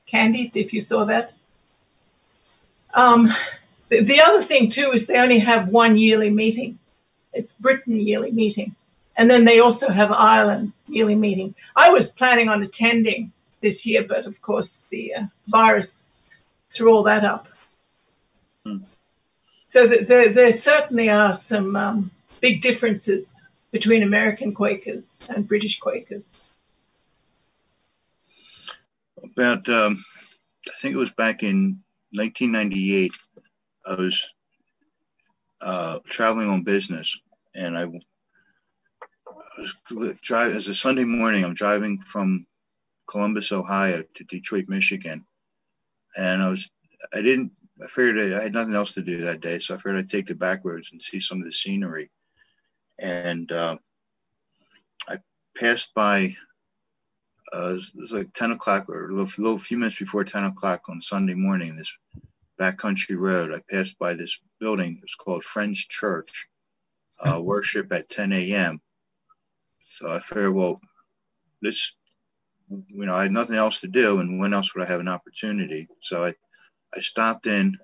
[0.05, 1.33] Candy, if you saw that.
[2.93, 3.31] Um,
[3.89, 6.79] the, the other thing, too, is they only have one yearly meeting.
[7.33, 8.75] It's Britain yearly meeting.
[9.19, 11.53] And then they also have Ireland yearly meeting.
[11.75, 16.09] I was planning on attending this year, but of course the uh, virus
[16.69, 17.49] threw all that up.
[18.65, 18.77] Hmm.
[19.67, 25.79] So the, the, there certainly are some um, big differences between American Quakers and British
[25.79, 26.51] Quakers.
[29.21, 30.01] About, um,
[30.65, 31.81] I think it was back in
[32.13, 33.11] 1998,
[33.85, 34.33] I was
[35.61, 37.19] uh, traveling on business
[37.53, 37.85] and I,
[39.59, 42.45] Was driving, as a Sunday morning, I'm driving from
[43.07, 45.25] Columbus, Ohio to Detroit, Michigan.
[46.17, 46.69] And I was,
[47.13, 47.51] I didn't,
[47.83, 49.59] I figured I had nothing else to do that day.
[49.59, 52.09] So I figured I'd take the back roads and see some of the scenery.
[53.01, 53.77] And uh,
[55.07, 55.17] I
[55.57, 56.35] passed by,
[57.53, 60.83] uh, it was like 10 o'clock or a little, little few minutes before 10 o'clock
[60.87, 61.95] on Sunday morning, this
[62.59, 63.53] backcountry road.
[63.53, 64.99] I passed by this building.
[65.03, 66.47] It's called Friends Church,
[67.19, 68.81] uh, worship at 10 a.m.
[69.81, 70.79] So I figured, well,
[71.61, 71.95] this
[72.69, 75.07] you know, I had nothing else to do, and when else would I have an
[75.07, 75.87] opportunity?
[76.01, 76.33] So I,
[76.95, 77.77] I stopped in,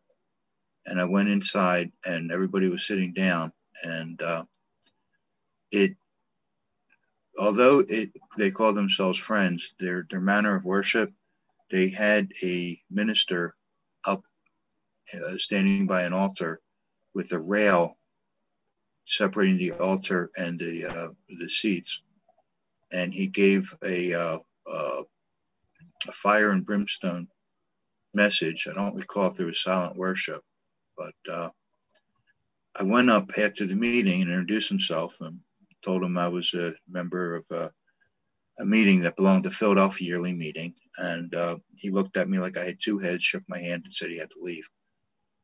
[0.85, 3.51] and I went inside, and everybody was sitting down,
[3.83, 4.45] and uh,
[5.71, 5.95] it,
[7.39, 11.11] although it, they call themselves friends, their their manner of worship,
[11.71, 13.55] they had a minister
[14.05, 14.23] up,
[15.13, 16.61] uh, standing by an altar,
[17.15, 17.97] with a rail
[19.05, 22.01] separating the altar and the uh, the seats,
[22.91, 25.03] and he gave a uh, uh,
[26.07, 27.27] a fire and brimstone
[28.13, 28.67] message.
[28.69, 30.41] I don't recall if there was silent worship,
[30.97, 31.49] but uh,
[32.77, 35.39] I went up after the meeting and introduced himself and
[35.81, 37.69] told him I was a member of uh,
[38.59, 40.73] a meeting that belonged to Philadelphia yearly meeting.
[40.97, 43.93] And uh, he looked at me like I had two heads, shook my hand, and
[43.93, 44.67] said he had to leave.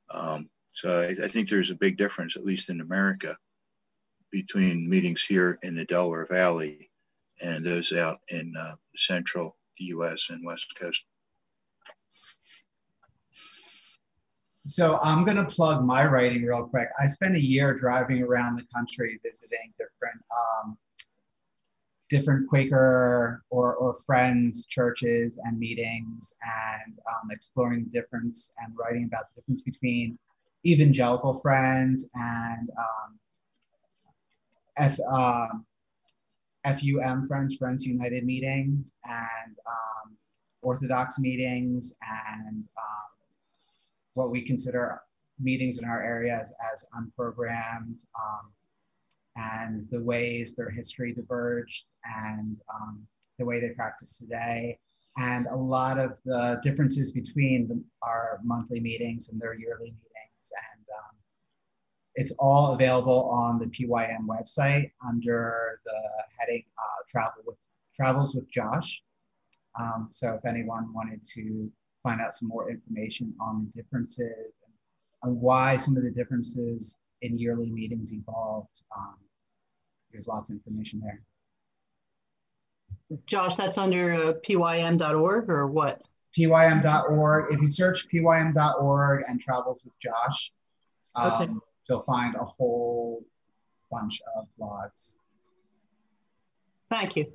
[0.10, 3.38] Um, so I, I, think there's a big difference, at least in America,
[4.32, 6.90] between meetings here in the Delaware Valley
[7.42, 10.30] and those out in uh, central U.S.
[10.30, 11.06] and West Coast.
[14.66, 16.88] So I'm going to plug my writing real quick.
[17.00, 20.78] I spent a year driving around the country visiting different um,
[22.10, 29.06] different Quaker or, or friends, churches, and meetings, and um, exploring the difference and writing
[29.06, 30.20] about the difference between
[30.66, 33.18] evangelical friends and um,
[34.78, 35.66] F, um,
[36.66, 40.18] FUM Friends Friends United meeting and um,
[40.62, 41.96] Orthodox meetings
[42.48, 43.12] and um,
[44.14, 45.02] what we consider
[45.40, 48.52] meetings in our area as, unprogrammed um,
[49.36, 53.02] and the ways their history diverged and um,
[53.40, 54.78] the way they practice today.
[55.18, 60.52] And a lot of the differences between the, our monthly meetings and their yearly meetings
[62.22, 66.00] it's all available on the PYM website under the
[66.38, 67.58] heading uh, Travel with
[67.96, 69.02] Travels with Josh.
[69.80, 71.72] Um, so if anyone wanted to
[72.04, 74.74] find out some more information on the differences and,
[75.24, 79.16] and why some of the differences in yearly meetings evolved, um,
[80.12, 81.22] there's lots of information there.
[83.26, 86.04] Josh, that's under uh, pym.org or what?
[86.36, 87.54] pym.org.
[87.54, 90.52] If you search pym.org and travels with Josh,
[91.16, 91.52] um, okay
[91.92, 93.24] you'll find a whole
[93.92, 95.18] bunch of blogs.
[96.90, 97.32] Thank you.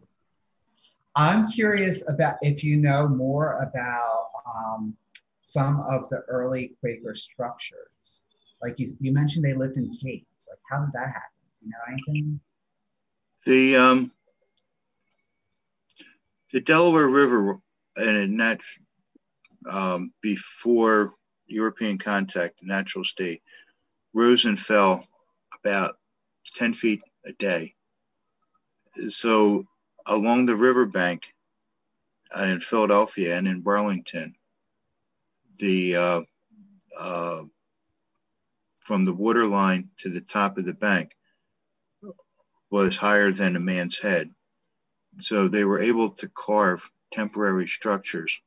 [1.14, 4.96] I'm curious about if you know more about um,
[5.42, 8.24] some of the early Quaker structures.
[8.62, 10.48] Like you, you mentioned, they lived in caves.
[10.50, 11.20] Like, how did that happen?
[11.60, 12.40] Do you know anything?
[13.44, 14.12] The um,
[16.52, 17.60] the Delaware River
[17.96, 18.60] and that
[19.70, 21.14] um, before
[21.46, 23.42] European contact, natural state,
[24.16, 25.06] rose and fell
[25.60, 25.98] about
[26.54, 27.74] 10 feet a day.
[29.08, 29.66] So
[30.06, 31.34] along the riverbank
[32.34, 34.34] uh, in Philadelphia and in Burlington,
[35.58, 36.20] the uh,
[36.98, 37.42] uh,
[38.80, 41.10] from the water line to the top of the bank
[42.70, 44.30] was higher than a man's head.
[45.18, 48.40] So they were able to carve temporary structures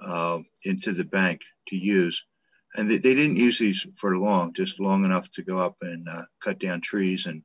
[0.00, 2.24] uh, into the bank to use
[2.74, 6.08] and they, they didn't use these for long, just long enough to go up and
[6.08, 7.42] uh, cut down trees and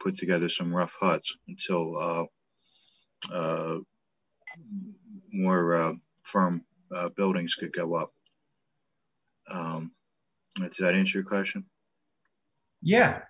[0.00, 3.78] put together some rough huts until uh, uh,
[5.32, 5.92] more uh,
[6.24, 6.64] firm
[6.94, 8.12] uh, buildings could go up.
[9.50, 9.92] Um,
[10.56, 11.64] does that answer your question?
[12.82, 13.22] Yeah.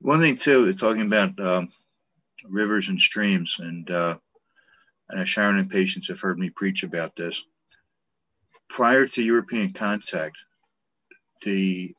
[0.00, 1.68] one thing too is talking about um,
[2.44, 4.16] rivers and streams, and uh,
[5.10, 7.44] and Sharon and Patience have heard me preach about this.
[8.70, 10.38] Prior to European contact,
[11.42, 11.92] the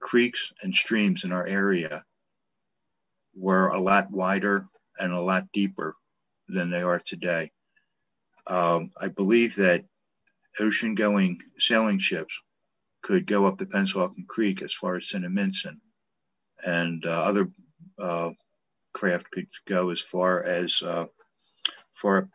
[0.00, 2.04] creeks and streams in our area
[3.34, 4.66] were a lot wider
[4.98, 5.94] and a lot deeper
[6.48, 7.52] than they are today.
[8.48, 9.84] Um, I believe that
[10.58, 12.40] ocean going sailing ships
[13.02, 15.76] could go up the Pennsauken Creek as far as Cinnaminson,
[16.66, 17.50] and uh, other
[17.98, 18.30] uh,
[18.92, 21.06] craft could go as far as uh,
[21.94, 22.28] far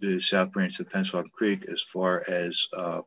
[0.00, 3.02] the south branch of Pennsauken Creek, as far as uh,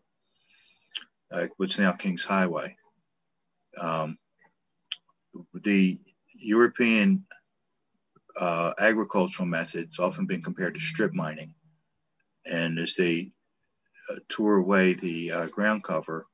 [1.58, 2.76] what's now Kings Highway.
[3.80, 4.18] Um,
[5.54, 6.00] the
[6.36, 7.26] European
[8.40, 11.54] uh, agricultural methods often been compared to strip mining.
[12.46, 13.32] And as they
[14.10, 16.28] uh, tore away the uh, ground cover,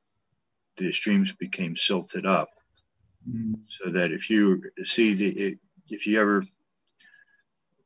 [0.76, 2.48] the streams became silted up.
[3.28, 3.60] Mm.
[3.64, 5.58] So that if you see the,
[5.90, 6.44] if you ever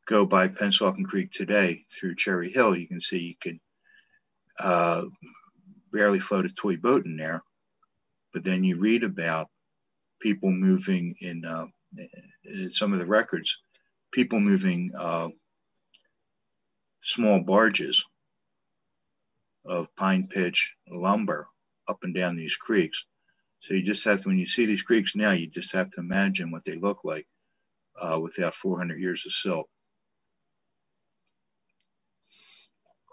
[0.06, 3.60] go by Pennsauken Creek today through Cherry Hill, you can see you can
[4.60, 5.04] uh,
[5.92, 7.42] barely float a toy boat in there.
[8.32, 9.48] But then you read about
[10.20, 11.66] people moving in, uh,
[12.44, 13.58] in some of the records
[14.14, 15.28] people moving uh,
[17.02, 18.06] small barges
[19.66, 21.48] of pine pitch lumber
[21.88, 23.06] up and down these creeks.
[23.60, 26.00] So you just have to, when you see these creeks now, you just have to
[26.00, 27.26] imagine what they look like
[28.00, 29.68] uh, without 400 years of silt.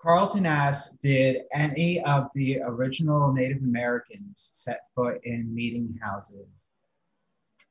[0.01, 6.69] Carlton asks, did any of the original Native Americans set foot in meeting houses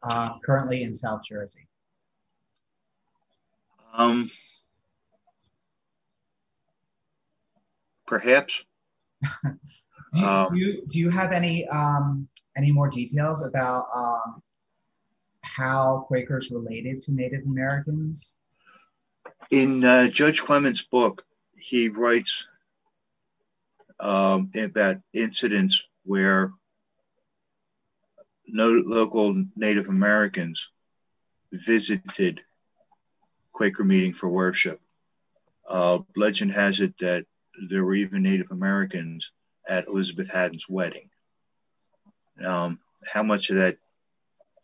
[0.05, 1.67] uh, currently in South Jersey?
[3.93, 4.31] Um,
[8.07, 8.65] perhaps.
[9.45, 9.51] do,
[10.15, 14.41] you, um, do, you, do you have any um, any more details about um,
[15.43, 18.39] how Quakers related to Native Americans?
[19.51, 21.25] In uh, Judge Clement's book,
[21.61, 22.49] he writes
[23.99, 26.53] um, about incidents where
[28.47, 30.71] no local Native Americans
[31.53, 32.41] visited
[33.53, 34.81] Quaker meeting for worship.
[35.69, 37.27] Uh, legend has it that
[37.69, 39.33] there were even Native Americans
[39.69, 41.11] at Elizabeth Haddon's wedding.
[42.45, 42.81] Um,
[43.13, 43.77] how much of that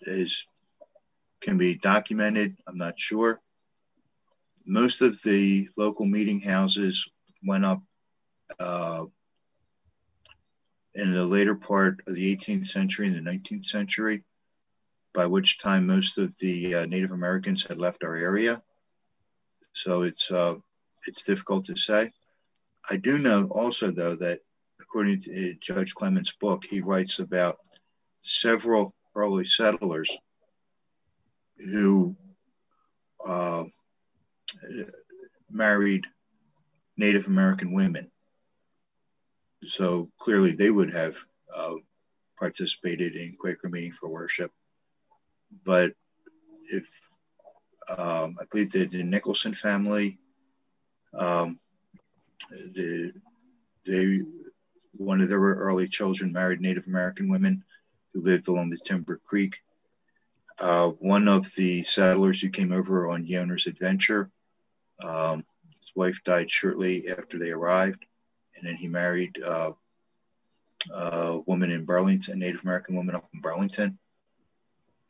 [0.03, 0.47] is
[1.40, 3.40] can be documented, I'm not sure.
[4.67, 7.09] Most of the local meeting houses
[7.45, 7.83] went up
[8.59, 9.05] uh,
[10.95, 14.25] in the later part of the 18th century and the 19th century,
[15.14, 18.61] by which time most of the uh, Native Americans had left our area.
[19.73, 20.55] So it's uh,
[21.07, 22.11] it's difficult to say.
[22.91, 24.41] I do know also though that
[24.81, 27.59] according to Judge Clement's book, he writes about
[28.23, 30.17] several early settlers
[31.59, 32.17] who
[33.25, 33.64] uh,
[35.51, 36.07] married
[36.97, 38.11] Native American women.
[39.65, 41.17] So clearly they would have
[41.55, 41.75] uh,
[42.39, 44.53] participated in Quaker meeting for worship.
[45.65, 45.93] But
[46.73, 46.89] if
[47.97, 50.19] um, I believe the, the Nicholson family,
[51.15, 51.59] um,
[52.51, 53.13] the,
[53.87, 54.21] they,
[54.93, 57.65] one of their early children married Native American women
[58.13, 59.57] who lived along the Timber Creek.
[60.59, 64.31] Uh, one of the settlers who came over on Yoner's adventure,
[65.03, 68.05] um, his wife died shortly after they arrived,
[68.57, 69.72] and then he married uh,
[70.92, 73.99] a woman in Burlington, a Native American woman up in Burlington.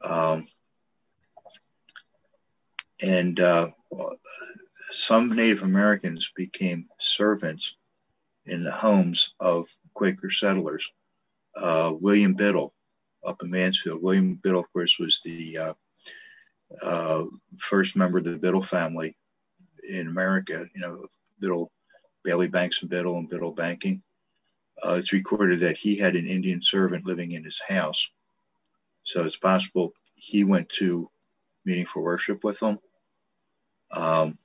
[0.02, 0.46] Um,
[3.04, 3.68] and uh,
[4.90, 7.76] some Native Americans became servants
[8.46, 10.92] in the homes of Quaker settlers.
[11.54, 12.74] Uh, William Biddle
[13.26, 14.02] up in Mansfield.
[14.02, 15.74] William Biddle, of course, was the uh,
[16.82, 17.24] uh,
[17.58, 19.16] first member of the Biddle family
[19.88, 20.66] in America.
[20.74, 21.06] You know,
[21.40, 21.70] Biddle,
[22.24, 24.02] Bailey Banks and Biddle and Biddle Banking.
[24.84, 28.10] Uh, it's recorded that he had an Indian servant living in his house.
[29.04, 31.10] So it's possible he went to
[31.64, 32.78] meeting for worship with them.
[33.90, 34.38] Um,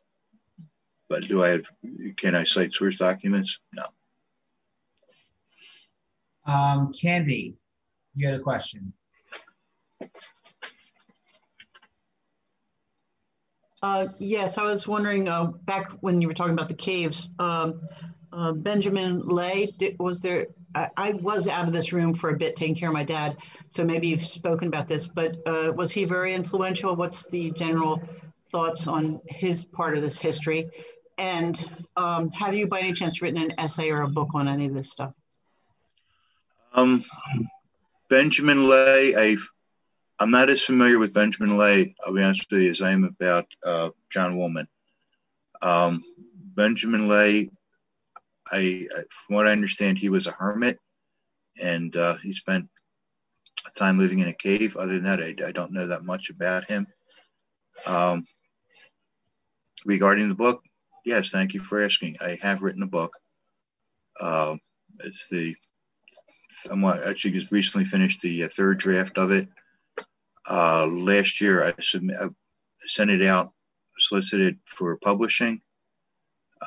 [1.10, 1.66] but do I have,
[2.16, 3.60] can I cite source documents?
[3.76, 3.84] No.
[6.46, 7.56] Um, Candy,
[8.16, 8.94] you had a question.
[13.82, 17.82] Uh, yes, I was wondering uh, back when you were talking about the caves, um,
[18.32, 22.38] uh, Benjamin Lay, did, was there, I, I, was out of this room for a
[22.38, 23.38] bit taking care of my dad,
[23.70, 26.96] so maybe you've spoken about this, but uh, was he very influential?
[26.96, 28.02] What's the general
[28.50, 30.70] thoughts on his part of this history?
[31.18, 31.64] And
[31.98, 34.76] um, have you, by any chance, written an essay or a book on any of
[34.76, 35.16] this stuff?
[36.74, 37.04] Um,
[38.10, 39.38] Benjamin Lay, I
[40.22, 43.06] I'm not as familiar with Benjamin Lay, I'll be honest with you, as I am
[43.06, 44.68] about uh, John Woolman.
[45.64, 46.04] Um,
[46.56, 47.50] Benjamin Lay,
[48.52, 50.78] I, from what I understand, he was a hermit
[51.60, 52.70] and uh, he spent
[53.76, 54.78] time living in a cave.
[54.78, 56.86] Other than that, I, I don't know that much about him.
[57.88, 58.24] Um,
[59.88, 60.62] regarding the book,
[61.04, 62.18] yes, thank you for asking.
[62.22, 63.18] I have written a book.
[64.20, 64.58] Uh,
[65.00, 65.56] it's the
[66.52, 69.48] somewhat actually just recently finished the uh, third draft of it.
[70.50, 72.28] Uh, last year, I, submit, I
[72.80, 73.54] sent it out,
[73.98, 75.62] solicited for publishing.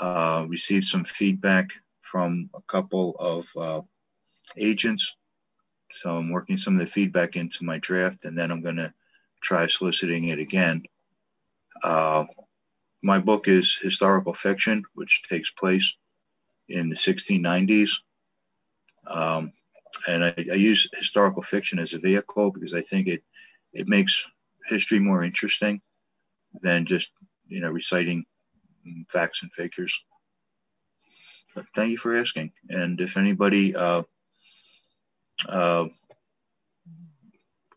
[0.01, 1.71] Uh, received some feedback
[2.03, 3.83] from a couple of uh,
[4.57, 5.17] agents.
[5.93, 8.93] So I'm working some of the feedback into my draft, and then I'm going to
[9.41, 10.83] try soliciting it again.
[11.83, 12.25] Uh,
[13.03, 15.95] my book is historical fiction, which takes place
[16.69, 17.91] in the 1690s.
[19.07, 19.53] Um,
[20.09, 23.23] and I, I, use historical fiction as a vehicle because I think it
[23.75, 24.25] it makes
[24.67, 25.81] history more interesting
[26.63, 27.11] than just
[27.49, 28.25] you know reciting
[29.11, 30.05] facts and figures.
[31.55, 32.53] But thank you for asking.
[32.69, 34.03] And if anybody uh,
[35.49, 35.87] uh,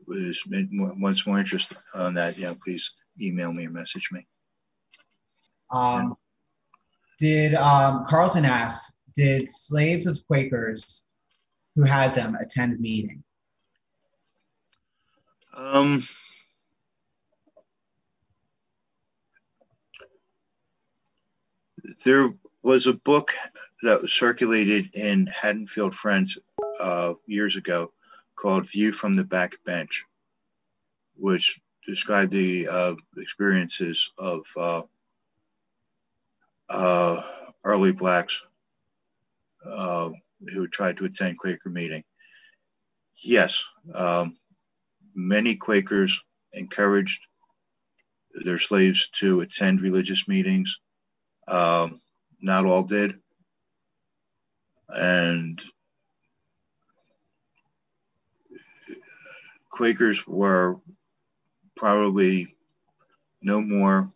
[0.09, 4.25] is wants more interest on that, yeah, please email me or message me.
[5.71, 6.15] Um,
[7.19, 11.05] did um, Carlton ask, did slaves of Quakers
[11.75, 13.23] who had them attend meeting?
[15.57, 16.03] Um,
[22.05, 22.31] there
[22.61, 23.33] was a book
[23.81, 26.37] that was circulated in Haddonfield Friends
[26.79, 27.91] uh, years ago
[28.35, 30.05] called View from the Back Bench,
[31.15, 34.81] which described the uh, experiences of uh,
[36.69, 37.21] uh
[37.63, 38.45] early blacks
[39.65, 40.09] uh,
[40.53, 42.03] who tried to attend Quaker meeting.
[43.23, 44.37] Yes, um,
[45.17, 47.19] many Quakers encouraged
[48.33, 50.79] their slaves to attend religious meetings.
[51.47, 51.99] Um,
[52.39, 53.19] not all did.
[54.89, 55.61] And
[59.71, 60.79] Quakers were
[61.75, 62.55] probably
[63.41, 64.11] no more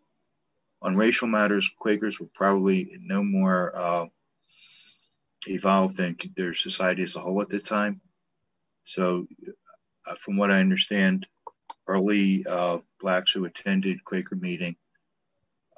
[0.82, 1.70] on racial matters.
[1.80, 4.06] Quakers were probably no more uh,
[5.48, 8.02] evolved than their society as a whole at the time.
[8.84, 9.28] So,
[10.08, 11.28] uh, from what I understand,
[11.88, 14.76] early uh, blacks who attended Quaker meeting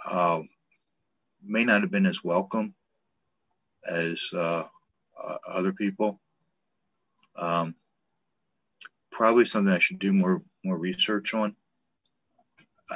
[0.05, 0.41] uh,
[1.43, 2.73] may not have been as welcome
[3.87, 4.63] as uh,
[5.21, 6.19] uh, other people.
[7.35, 7.75] Um,
[9.11, 11.55] probably something I should do more more research on.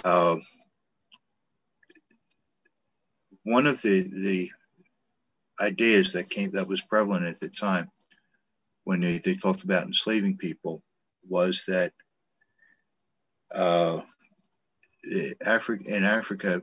[0.04, 0.38] Uh,
[3.44, 4.52] one of the the
[5.60, 7.90] ideas that came that was prevalent at the time
[8.84, 10.82] when they, they talked about enslaving people
[11.30, 11.94] was that
[13.54, 14.02] uh,
[15.46, 16.62] Africa in Africa,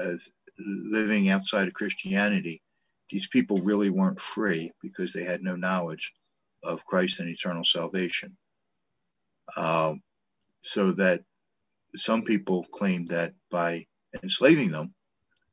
[0.00, 0.14] uh,
[0.58, 2.62] living outside of Christianity,
[3.10, 6.12] these people really weren't free because they had no knowledge
[6.64, 8.36] of Christ and eternal salvation.
[9.56, 10.00] Um,
[10.62, 11.22] so that
[11.96, 13.86] some people claimed that by
[14.22, 14.94] enslaving them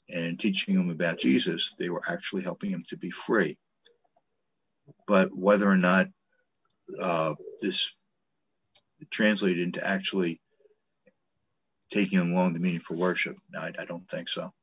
[0.09, 3.57] and teaching them about Jesus, they were actually helping them to be free.
[5.07, 6.07] But whether or not
[7.01, 7.91] uh, this
[9.09, 10.39] translated into actually
[11.91, 14.53] taking along the meaning for worship, I, I don't think so.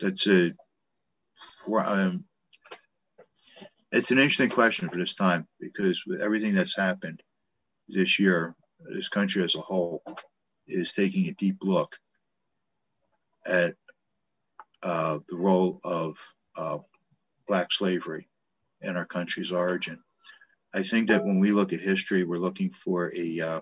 [0.00, 0.52] That's a
[1.72, 2.24] um,
[3.92, 7.22] it's an interesting question for this time because with everything that's happened
[7.88, 8.54] this year,
[8.92, 10.02] this country as a whole
[10.66, 11.96] is taking a deep look
[13.46, 13.74] at
[14.82, 16.16] uh, the role of
[16.56, 16.78] uh,
[17.46, 18.28] Black slavery
[18.80, 20.02] in our country's origin.
[20.74, 23.60] I think that when we look at history, we're looking for a, uh,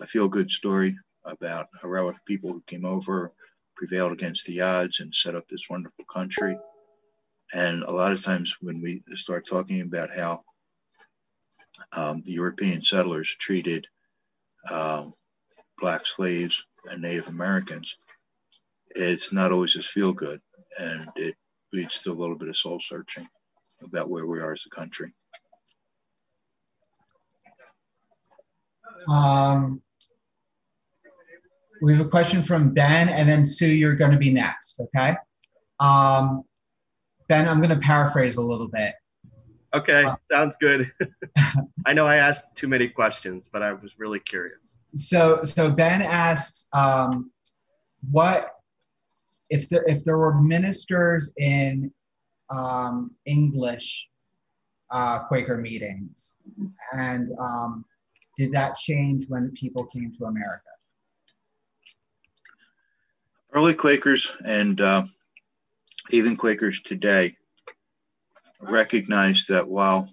[0.00, 3.32] a feel good story about heroic people who came over,
[3.76, 6.56] prevailed against the odds, and set up this wonderful country.
[7.52, 10.42] And a lot of times when we start talking about how
[11.94, 13.86] um, the European settlers treated
[14.70, 15.12] um,
[15.78, 17.98] Black slaves and Native Americans,
[18.90, 20.40] it's not always just feel good.
[20.78, 21.34] And it
[21.72, 23.28] leads to a little bit of soul searching
[23.82, 25.12] about where we are as a country.
[29.08, 29.82] Um,
[31.82, 35.16] we have a question from Ben, and then Sue, you're going to be next, okay?
[35.78, 36.42] Um,
[37.28, 38.92] Ben, I'm going to paraphrase a little bit.
[39.72, 40.92] Okay, uh, sounds good.
[41.86, 44.78] I know I asked too many questions, but I was really curious.
[44.94, 47.30] So, so Ben asked, um,
[48.10, 48.50] what
[49.48, 51.92] if there if there were ministers in
[52.50, 54.08] um, English
[54.90, 56.36] uh, Quaker meetings.
[56.92, 57.84] And um,
[58.40, 60.70] did that change when people came to America?
[63.52, 65.04] Early Quakers and uh,
[66.10, 67.36] even Quakers today
[68.62, 70.08] recognize that while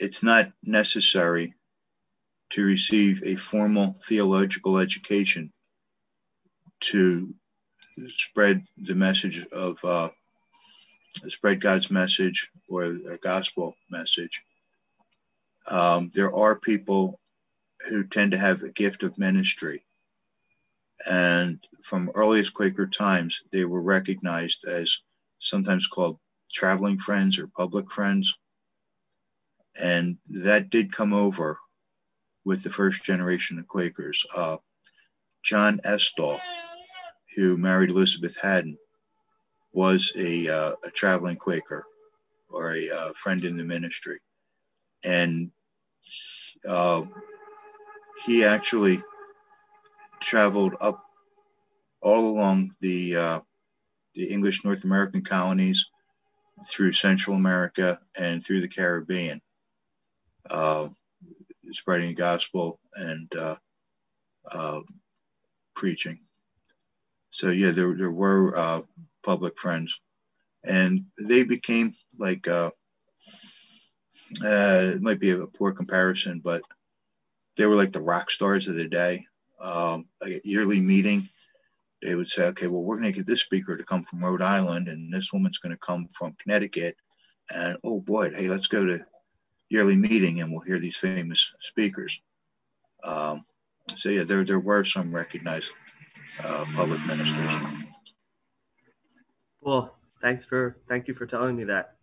[0.00, 1.54] it's not necessary
[2.50, 5.52] to receive a formal theological education
[6.80, 7.32] to
[8.08, 10.08] spread the message of uh,
[11.28, 14.42] spread God's message or a gospel message.
[15.68, 17.20] Um, there are people
[17.88, 19.84] who tend to have a gift of ministry.
[21.08, 25.00] And from earliest Quaker times, they were recognized as
[25.38, 26.18] sometimes called
[26.52, 28.36] traveling friends or public friends.
[29.80, 31.58] And that did come over
[32.44, 34.26] with the first generation of Quakers.
[34.34, 34.56] Uh,
[35.44, 36.40] John Estaugh,
[37.36, 38.78] who married Elizabeth Haddon,
[39.72, 41.86] was a, uh, a traveling Quaker
[42.48, 44.18] or a uh, friend in the ministry.
[45.04, 45.52] And
[46.68, 47.02] uh,
[48.26, 49.02] he actually
[50.20, 51.02] traveled up
[52.02, 53.40] all along the, uh,
[54.14, 55.86] the English North American colonies
[56.66, 59.40] through Central America and through the Caribbean,
[60.50, 60.88] uh,
[61.70, 63.56] spreading the gospel and uh,
[64.50, 64.80] uh,
[65.74, 66.20] preaching.
[67.30, 68.82] So yeah, there there were uh,
[69.22, 70.00] public friends,
[70.64, 72.48] and they became like
[74.44, 76.62] uh, it might be a poor comparison, but
[77.56, 79.26] they were like the rock stars of the day.
[79.60, 81.28] Um, a yearly meeting,
[82.02, 84.42] they would say, okay, well, we're going to get this speaker to come from Rhode
[84.42, 86.96] Island, and this woman's going to come from Connecticut.
[87.54, 89.04] And oh boy, hey, let's go to
[89.70, 92.20] yearly meeting and we'll hear these famous speakers.
[93.04, 93.44] Um,
[93.96, 95.72] so yeah, there, there were some recognized
[96.42, 97.50] uh, public ministers.
[99.60, 101.96] Well, thanks for, thank you for telling me that.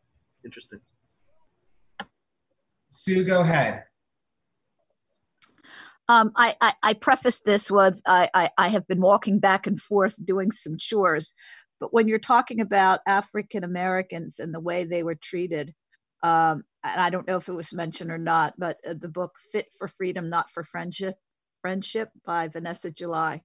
[0.43, 0.79] Interesting.
[2.95, 3.83] Sue, go ahead.
[6.07, 9.81] Um, I, I, I preface this with I, I, I have been walking back and
[9.81, 11.33] forth doing some chores,
[11.79, 15.73] but when you're talking about African Americans and the way they were treated,
[16.21, 19.35] um, and I don't know if it was mentioned or not, but uh, the book
[19.51, 21.15] "Fit for Freedom, Not for Friendship,"
[21.61, 23.41] Friendship by Vanessa Julye,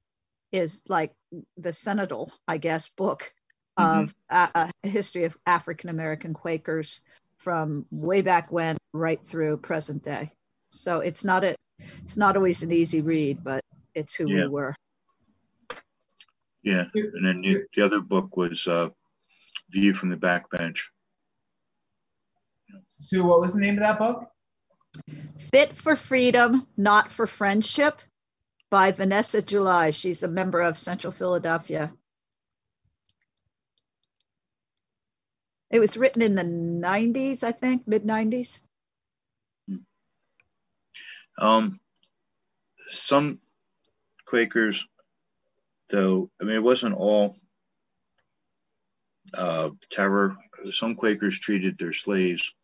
[0.53, 1.13] is like
[1.57, 3.33] the seminal, I guess, book
[3.79, 4.03] mm-hmm.
[4.03, 7.05] of a, a history of African American Quakers
[7.39, 10.31] from way back when right through present day.
[10.69, 11.57] So it's not a
[12.03, 13.63] it's not always an easy read, but
[13.95, 14.45] it's who yeah.
[14.45, 14.75] we were.
[16.63, 18.91] Yeah, and then the, the other book was uh,
[19.71, 20.79] View from the Backbench.
[23.01, 24.27] Sue, what was the name of that book?
[25.39, 28.03] Fit for Freedom, Not for Friendship
[28.71, 29.91] by Vanessa Julye.
[29.93, 31.93] She's a member of Central Philadelphia.
[35.71, 38.61] It was written in the 90s, I think, mid 90s.
[41.41, 41.81] Um,
[42.89, 43.41] some
[44.27, 44.87] Quakers,
[45.91, 47.35] though, I mean, it wasn't all
[49.35, 50.37] uh, terror.
[50.65, 52.55] Some Quakers treated their slaves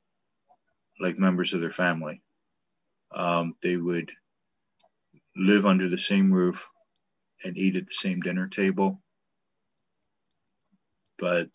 [1.01, 2.23] like members of their family.
[3.13, 4.13] Um, they would
[5.37, 6.69] live under the same roof
[7.45, 9.01] and eat at the same dinner table.
[11.19, 11.49] But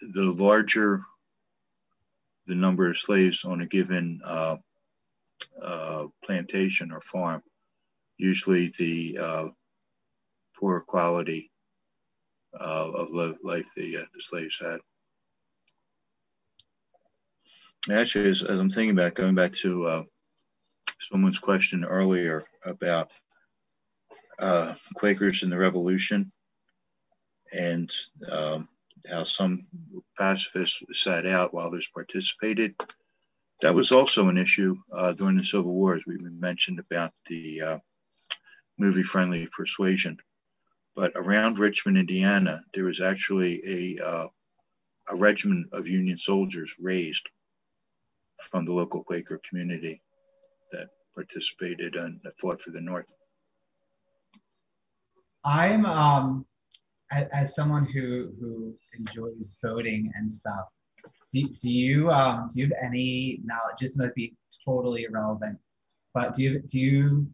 [0.00, 1.02] the larger
[2.46, 4.56] the number of slaves on a given uh,
[5.62, 7.42] uh, plantation or farm,
[8.18, 9.48] usually the uh,
[10.58, 11.50] poor quality
[12.58, 13.10] uh, of
[13.42, 14.78] life the, uh, the slaves had.
[17.90, 20.02] Actually, as, as, I'm thinking about going back to uh,
[20.98, 23.10] someone's question earlier about
[24.96, 26.32] Quakers in the Revolution
[27.52, 27.90] and
[28.30, 28.68] um,
[29.08, 29.66] how some
[30.18, 32.74] pacifists sat out while others participated
[33.62, 37.60] that was also an issue uh, during the Civil War, as we mentioned about the
[37.60, 37.78] uh,
[38.78, 40.18] movie Friendly Persuasion.
[40.94, 43.62] But around Richmond, Indiana, there was actually
[43.98, 44.28] a, uh,
[45.10, 47.26] a regiment of Union soldiers raised
[48.40, 50.02] from the local Quaker community
[50.72, 53.12] that participated and fought for the North.
[55.44, 56.44] I'm, um,
[57.10, 60.72] as, someone who, who enjoys voting and stuff,
[61.36, 63.78] do, do you um, do you have any knowledge?
[63.80, 64.34] This must be
[64.64, 65.58] totally irrelevant,
[66.14, 67.26] but do you do you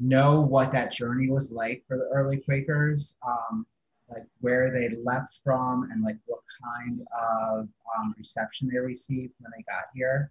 [0.00, 3.16] know what that journey was like for the early Quakers?
[3.26, 3.66] Um,
[4.10, 9.52] like where they left from and like what kind of um, reception they received when
[9.56, 10.30] they got here?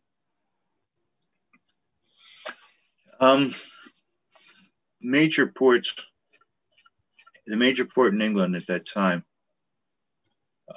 [3.19, 3.53] Um,
[5.01, 5.95] major ports,
[7.47, 9.23] the major port in England at that time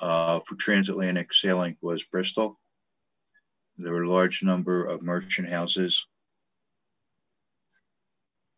[0.01, 2.59] uh, for transatlantic sailing was Bristol.
[3.77, 6.07] there were a large number of merchant houses.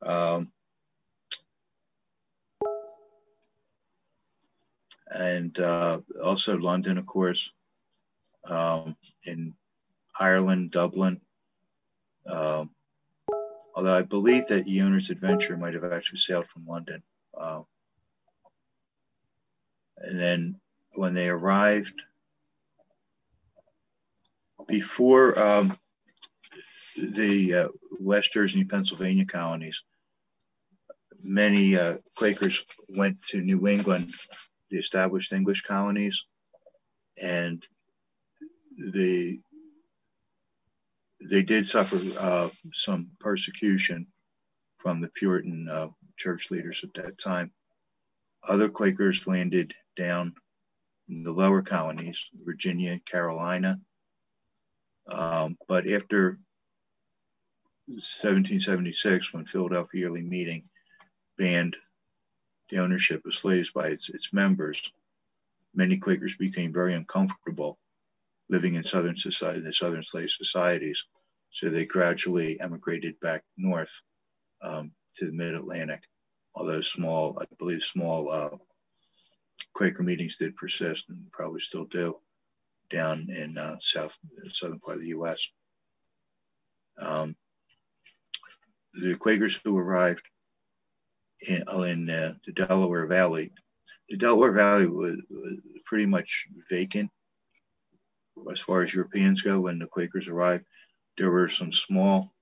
[0.02, 0.52] Um,
[5.10, 7.50] and uh, also London, of course,
[8.44, 9.54] um, in
[10.18, 11.20] Ireland, Dublin.
[12.26, 12.70] Um,
[13.74, 17.02] although I believe that Owner's Adventure might have actually sailed from London.
[17.36, 17.62] Uh,
[19.98, 20.60] and then
[20.96, 22.02] when they arrived,
[24.66, 25.78] before um,
[26.96, 27.68] the uh,
[28.00, 29.82] West Jersey and Pennsylvania colonies,
[31.22, 34.12] many uh, Quakers went to New England,
[34.70, 36.24] the established English colonies,
[37.22, 37.62] and
[38.78, 39.40] the
[41.28, 44.06] they did suffer uh, some persecution
[44.78, 47.50] from the Puritan uh, church leaders at that time.
[48.46, 50.34] Other Quakers landed down
[51.08, 53.80] in the lower colonies, Virginia, Carolina.
[55.08, 56.38] Um, but after
[57.86, 60.64] 1776, when Philadelphia Yearly Meeting
[61.38, 61.76] banned
[62.70, 64.92] the ownership of slaves by its, its members,
[65.74, 67.78] many Quakers became very uncomfortable
[68.48, 71.04] living in Southern society, the Southern slave societies.
[71.50, 74.02] So they gradually emigrated back north
[74.62, 76.02] um, to the Mid Atlantic.
[76.54, 78.56] Although small, I believe small uh,
[79.74, 82.16] Quaker meetings did persist and probably still do
[82.90, 84.18] down in uh, south
[84.48, 85.50] southern part of the U.S.
[86.98, 87.36] Um,
[88.94, 90.26] the Quakers who arrived
[91.48, 93.52] in, in uh, the Delaware Valley,
[94.08, 95.54] the Delaware Valley was, was
[95.84, 97.10] pretty much vacant
[98.50, 100.64] as far as Europeans go, when the Quakers arrived,
[101.16, 102.32] there were some small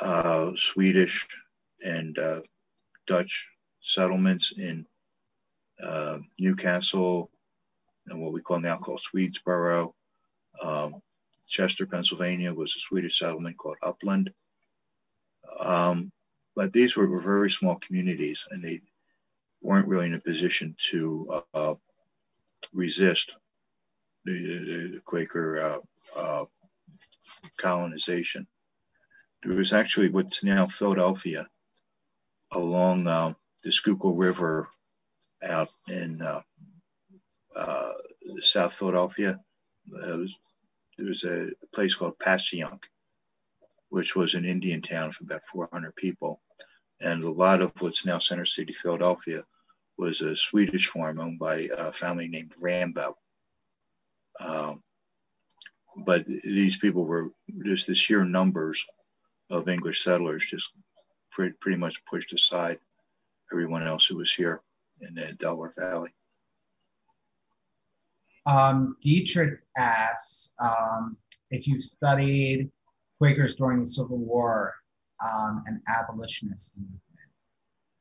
[0.00, 1.26] uh, Swedish
[1.84, 2.40] and uh,
[3.06, 3.48] Dutch
[3.80, 4.86] settlements in
[5.82, 7.30] uh, Newcastle
[8.06, 9.92] and what we call now called Swedesboro.
[10.62, 11.02] Um,
[11.48, 14.32] Chester, Pennsylvania was a Swedish settlement called Upland.
[15.60, 16.10] Um,
[16.54, 18.80] but these were, were, very small communities and they
[19.60, 21.74] weren't really in a position to uh,
[22.72, 23.36] resist
[24.24, 25.82] the, the Quaker
[26.16, 26.44] uh, uh,
[27.56, 28.46] colonization.
[29.42, 31.46] There was actually what's now Philadelphia
[32.52, 34.68] along uh, the Schuylkill River
[35.46, 36.42] out in uh,
[37.56, 37.92] uh,
[38.40, 39.40] South Philadelphia.
[39.86, 40.38] There was,
[40.98, 42.84] there was a place called Passyunk,
[43.88, 46.40] which was an Indian town of about 400 people.
[47.00, 49.44] And a lot of what's now Center City, Philadelphia,
[49.98, 53.16] was a Swedish farm owned by a family named Rambo.
[54.40, 54.82] Um,
[55.96, 57.30] but these people were
[57.64, 58.86] just the sheer numbers
[59.48, 60.72] of English settlers just
[61.30, 62.78] pretty, pretty much pushed aside
[63.52, 64.60] everyone else who was here
[65.00, 66.10] in the Delaware Valley.
[68.46, 71.16] Um, Dietrich asks um,
[71.50, 72.70] if you studied
[73.18, 74.74] Quakers during the Civil War
[75.24, 77.00] um, and abolitionist movement.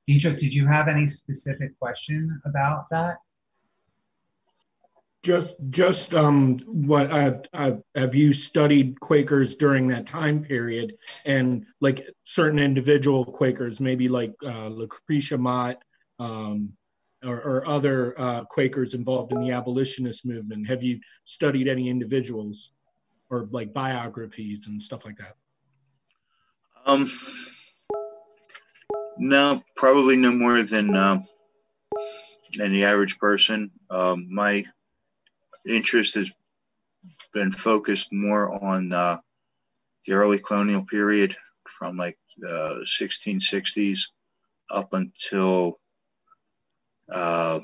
[0.05, 3.17] Dietrich, did you have any specific question about that?
[5.23, 10.93] Just, just um, what uh, uh, have you studied Quakers during that time period,
[11.25, 15.77] and like certain individual Quakers, maybe like uh, Lucretia Mott
[16.19, 16.73] um,
[17.25, 20.67] or, or, other uh, Quakers involved in the abolitionist movement?
[20.67, 22.73] Have you studied any individuals
[23.29, 25.35] or like biographies and stuff like that?
[26.85, 27.09] Um,
[29.17, 31.21] no, probably no more than uh,
[32.53, 33.71] than the average person.
[33.89, 34.65] Um, my
[35.67, 36.31] interest has
[37.33, 39.17] been focused more on uh,
[40.05, 41.35] the early colonial period
[41.67, 44.09] from like uh, 1660s
[44.69, 45.79] up until
[47.11, 47.59] uh,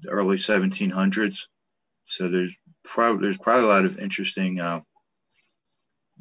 [0.00, 1.46] the early 1700s.
[2.04, 4.80] So there's probably there's probably a lot of interesting uh,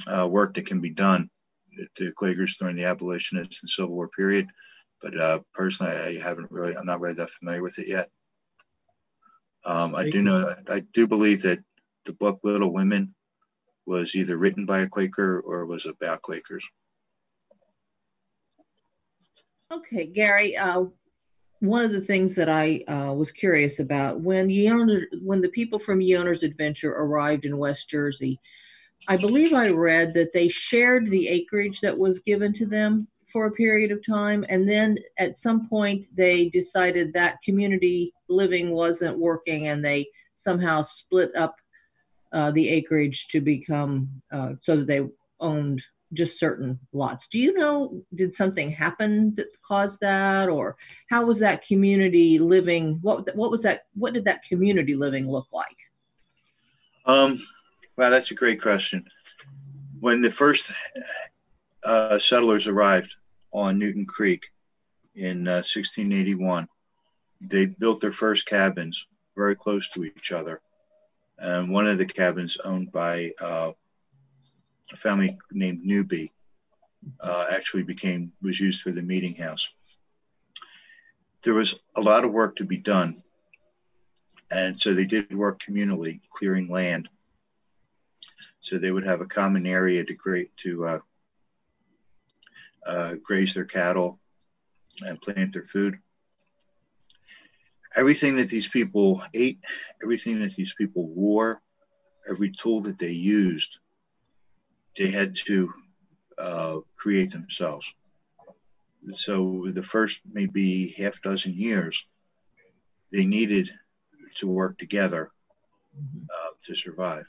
[0.08, 1.30] uh, work that can be done
[1.98, 4.48] to Quakers during the abolitionist and Civil War period.
[5.02, 8.10] But uh, personally, I haven't really I'm not really that familiar with it yet.
[9.66, 11.60] Um, I do know, I do believe that
[12.06, 13.16] the book Little Women
[13.86, 16.66] was either written by a Quaker or was about Quakers.
[19.72, 20.56] Okay, Gary.
[20.56, 20.86] Uh,
[21.64, 24.50] one of the things that I uh, was curious about when
[25.22, 28.42] when the people from Owner's Adventure arrived in West Jersey,
[29.08, 33.46] I believe I read that they shared the acreage that was given to them for
[33.46, 34.44] a period of time.
[34.50, 40.82] And then at some point, they decided that community living wasn't working and they somehow
[40.82, 41.56] split up
[42.34, 45.08] uh, the acreage to become uh, so that they
[45.40, 45.82] owned
[46.14, 47.28] just certain lots.
[47.28, 50.50] Do you know, did something happen that caused that?
[50.50, 50.78] Or
[51.10, 53.00] how was that community living?
[53.02, 53.86] What, what was that?
[53.96, 55.78] What did that community living look like?
[57.06, 57.40] Um,
[57.98, 59.06] well, that's a great question.
[60.00, 60.74] when the first
[61.86, 63.16] uh, settlers arrived
[63.54, 64.44] on Newton Creek
[65.16, 66.68] in uh, 1681,
[67.40, 70.62] they built their first cabins very close to each other.
[71.40, 73.72] And one of the cabins owned by uh,
[74.94, 76.32] a family named Newby
[77.20, 79.72] uh, actually became was used for the meeting house.
[81.42, 83.24] There was a lot of work to be done,
[84.52, 87.10] and so they did work communally, clearing land.
[88.60, 91.00] So they would have a common area to great to uh,
[92.86, 94.20] uh, graze their cattle
[95.06, 95.98] and plant their food.
[97.96, 99.60] Everything that these people ate,
[100.02, 101.62] everything that these people wore,
[102.28, 103.80] every tool that they used,
[104.98, 105.74] they had to
[106.38, 107.94] uh, create themselves.
[109.12, 112.06] So the first maybe half dozen years,
[113.12, 113.70] they needed
[114.36, 115.32] to work together
[115.96, 117.26] uh, to survive.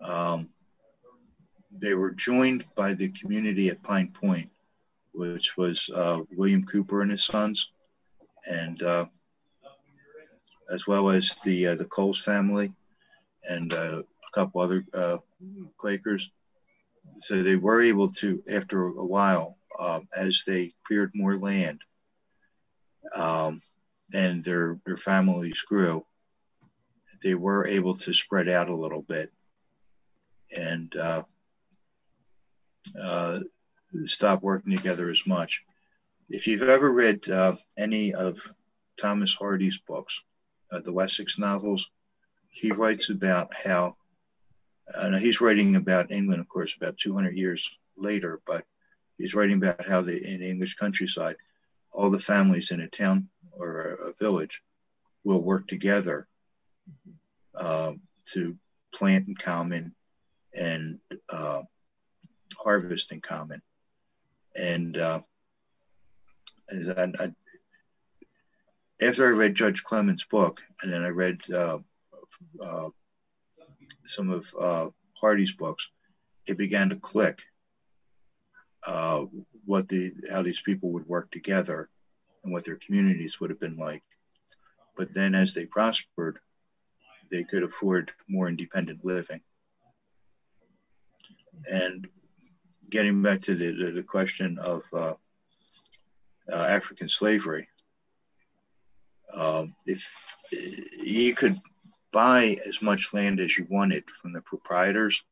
[0.00, 0.48] Um,
[1.72, 4.50] they were joined by the community at Pine Point,
[5.12, 7.72] which was uh, William Cooper and his sons,
[8.48, 9.06] and uh,
[10.70, 12.72] as well as the uh, the Coles family
[13.48, 15.18] and uh, a couple other uh,
[15.76, 16.30] Quakers.
[17.20, 21.80] So they were able to, after a while, um, as they cleared more land
[23.16, 23.60] um,
[24.12, 26.04] and their their families grew,
[27.22, 29.30] they were able to spread out a little bit
[30.56, 31.22] and uh,
[33.00, 33.40] uh,
[34.04, 35.62] stop working together as much.
[36.28, 38.40] If you've ever read uh, any of
[39.00, 40.22] Thomas Hardy's books,
[40.72, 41.90] uh, the Wessex novels,
[42.48, 43.96] he writes about how,
[44.94, 48.64] and he's writing about England, of course, about 200 years later, but
[49.18, 51.36] he's writing about how the, in English countryside,
[51.92, 54.62] all the families in a town or a, a village
[55.24, 56.26] will work together
[57.54, 58.00] um,
[58.32, 58.56] to
[58.94, 59.94] plant in common
[60.54, 60.98] and
[61.28, 61.62] uh,
[62.56, 63.62] harvest in common.
[64.56, 65.20] And uh,
[66.96, 67.32] I, I,
[69.02, 71.78] after I read Judge Clement's book, and then I read uh,
[72.62, 72.88] uh
[74.10, 74.88] some of uh,
[75.20, 75.90] Hardy's books,
[76.46, 77.42] it began to click
[78.86, 79.24] uh,
[79.64, 81.88] what the how these people would work together
[82.42, 84.02] and what their communities would have been like.
[84.96, 86.38] But then, as they prospered,
[87.30, 89.40] they could afford more independent living.
[91.70, 92.08] And
[92.88, 95.14] getting back to the, the, the question of uh,
[96.50, 97.68] uh, African slavery,
[99.32, 100.10] um, if
[100.98, 101.60] you could
[102.12, 105.22] buy as much land as you wanted from the proprietors,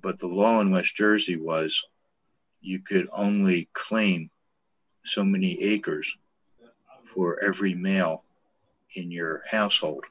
[0.00, 1.84] but the law in West Jersey was
[2.60, 4.30] you could only claim
[5.04, 6.16] so many acres
[7.02, 8.24] for every male
[8.94, 10.04] in your household.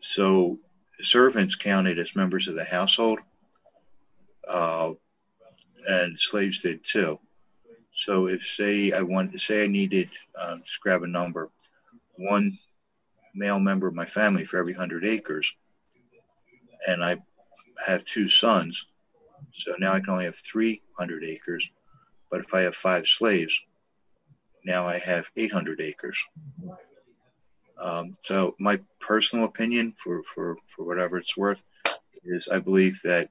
[0.00, 0.58] So
[1.00, 3.20] servants counted as members of the household,
[4.48, 4.92] uh,
[5.86, 7.18] and slaves did too.
[7.92, 11.50] So if say I want say I needed uh, just grab a number,
[12.16, 12.58] one
[13.34, 15.54] male member of my family for every hundred acres,
[16.86, 17.16] and I
[17.86, 18.86] have two sons,
[19.52, 21.70] so now I can only have 300 acres.
[22.30, 23.60] But if I have five slaves,
[24.64, 26.24] now I have 800 acres.
[27.78, 31.62] Um, so my personal opinion, for, for, for whatever it's worth,
[32.24, 33.30] is I believe that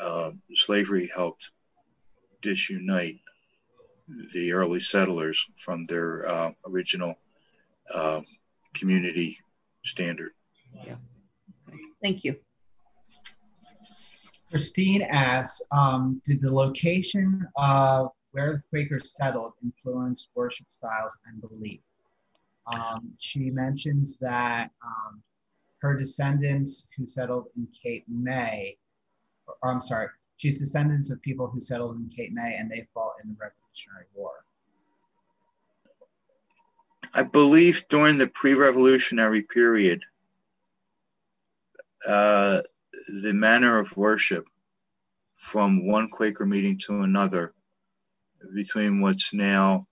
[0.00, 1.50] uh, slavery helped
[2.42, 3.20] disunite
[4.32, 7.16] the early settlers from their uh, original
[7.92, 8.20] uh,
[8.78, 9.38] community
[9.84, 10.32] standard.
[10.86, 10.96] Yeah.
[12.02, 12.36] Thank you.
[14.50, 21.40] Christine asks, um, did the location of where the Quakers settled influence worship styles and
[21.40, 21.80] belief?
[22.72, 25.22] Um, she mentions that um,
[25.80, 28.76] her descendants who settled in Cape May,
[29.46, 32.86] or, or, I'm sorry, she's descendants of people who settled in Cape May and they
[32.92, 34.32] fought in the Revolutionary War.
[37.16, 40.02] I believe during the pre-revolutionary period,
[42.06, 42.60] uh,
[43.08, 44.46] the manner of worship
[45.36, 47.54] from one Quaker meeting to another
[48.54, 49.86] between what's now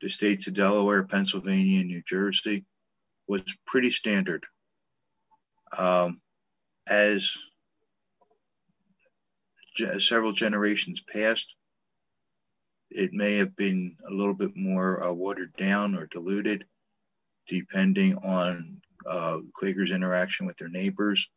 [0.00, 2.64] the states of Delaware, Pennsylvania, and New Jersey
[3.28, 4.46] was pretty standard.
[5.76, 6.22] Um,
[6.88, 7.36] as
[9.76, 11.55] ge- several generations passed,
[12.96, 16.64] it may have been a little bit more uh, watered down or diluted,
[17.46, 21.28] depending on uh, Quakers' interaction with their neighbors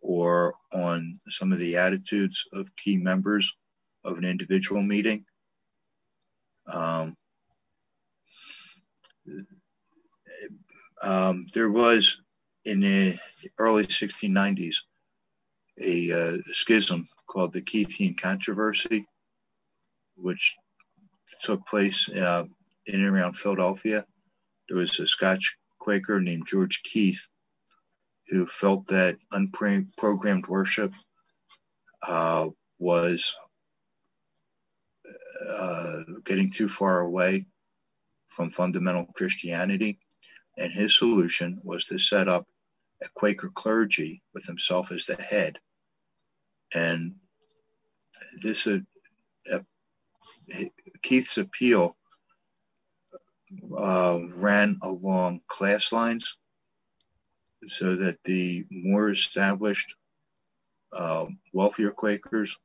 [0.00, 3.54] or on some of the attitudes of key members
[4.02, 5.24] of an individual meeting.
[6.66, 7.16] Um,
[11.02, 12.22] um, there was
[12.64, 13.18] in the
[13.58, 14.76] early 1690s
[15.82, 19.06] a uh, schism called the Keithian Controversy,
[20.16, 20.56] which
[21.42, 22.44] took place uh,
[22.86, 24.04] in and around Philadelphia.
[24.68, 27.28] There was a Scotch Quaker named George Keith
[28.28, 30.92] who felt that unprogrammed worship
[32.06, 32.48] uh,
[32.78, 33.36] was
[35.46, 37.46] uh, getting too far away
[38.28, 39.98] from fundamental Christianity.
[40.56, 42.46] And his solution was to set up
[43.02, 45.58] a Quaker clergy with himself as the head.
[46.74, 47.16] And
[48.42, 48.78] this uh,
[51.04, 51.96] Keith's appeal
[53.76, 56.38] uh, ran along class lines
[57.66, 59.94] so that the more established,
[60.92, 62.58] uh, wealthier Quakers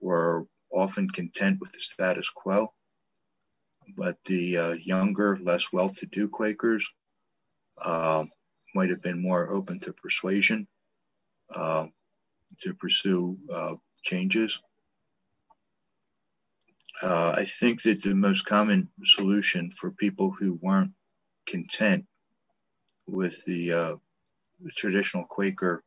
[0.00, 2.72] were often content with the status quo,
[3.96, 6.88] but the uh, younger, less well to do Quakers
[7.82, 8.24] uh,
[8.74, 10.66] might have been more open to persuasion
[11.54, 11.86] uh,
[12.60, 14.60] to pursue uh, changes.
[17.02, 20.92] Uh, I think that the most common solution for people who weren't
[21.46, 22.06] content
[23.06, 23.96] with the, uh,
[24.60, 25.82] the traditional Quaker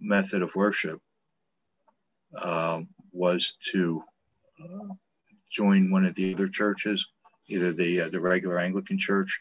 [0.00, 1.00] method of worship
[2.40, 4.02] um, was to
[5.50, 7.08] join one of the other churches,
[7.48, 9.40] either the uh, the regular Anglican Church.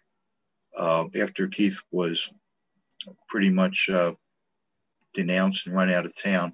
[0.77, 2.32] Uh, after Keith was
[3.27, 4.14] pretty much uh,
[5.14, 6.53] denounced and run out of town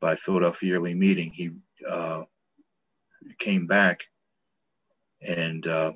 [0.00, 1.50] by Philadelphia Yearly Meeting, he
[1.88, 2.22] uh,
[3.38, 4.00] came back
[5.26, 5.92] and uh,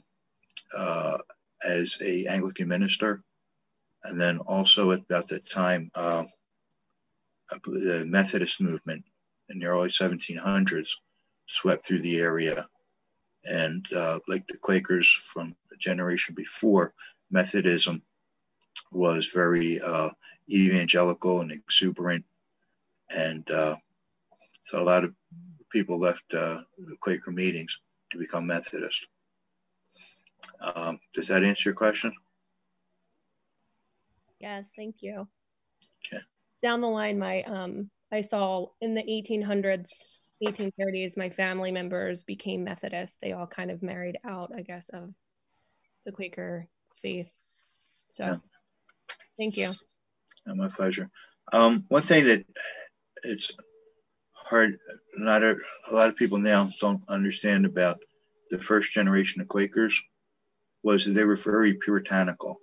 [0.76, 1.18] uh,
[1.64, 3.22] as a Anglican minister,
[4.04, 5.90] and then also at about that time,
[7.66, 9.04] the Methodist movement
[9.48, 10.88] in the early 1700s
[11.46, 12.66] swept through the area.
[13.44, 16.94] And uh, like the Quakers from a generation before,
[17.30, 18.02] Methodism
[18.92, 20.10] was very uh,
[20.50, 22.24] evangelical and exuberant.
[23.14, 23.76] And uh,
[24.62, 25.14] so a lot of
[25.74, 26.60] people left uh,
[27.00, 27.80] Quaker meetings
[28.12, 29.08] to become Methodist.
[30.60, 32.12] Um, does that answer your question?
[34.38, 35.26] Yes, thank you.
[36.06, 36.22] Okay.
[36.62, 39.88] Down the line, my um, I saw in the 1800s,
[40.44, 43.18] 1830s, my family members became Methodist.
[43.20, 45.12] They all kind of married out, I guess, of
[46.06, 46.68] the Quaker
[47.02, 47.30] faith.
[48.12, 48.36] So, yeah.
[49.36, 49.72] thank you.
[50.46, 51.10] Yeah, my pleasure.
[51.52, 52.44] Um, one thing that
[53.24, 53.52] it's
[54.54, 54.78] hard,
[55.18, 55.54] a,
[55.90, 57.98] a lot of people now don't understand about
[58.50, 60.00] the first generation of Quakers
[60.84, 62.60] was they were very puritanical.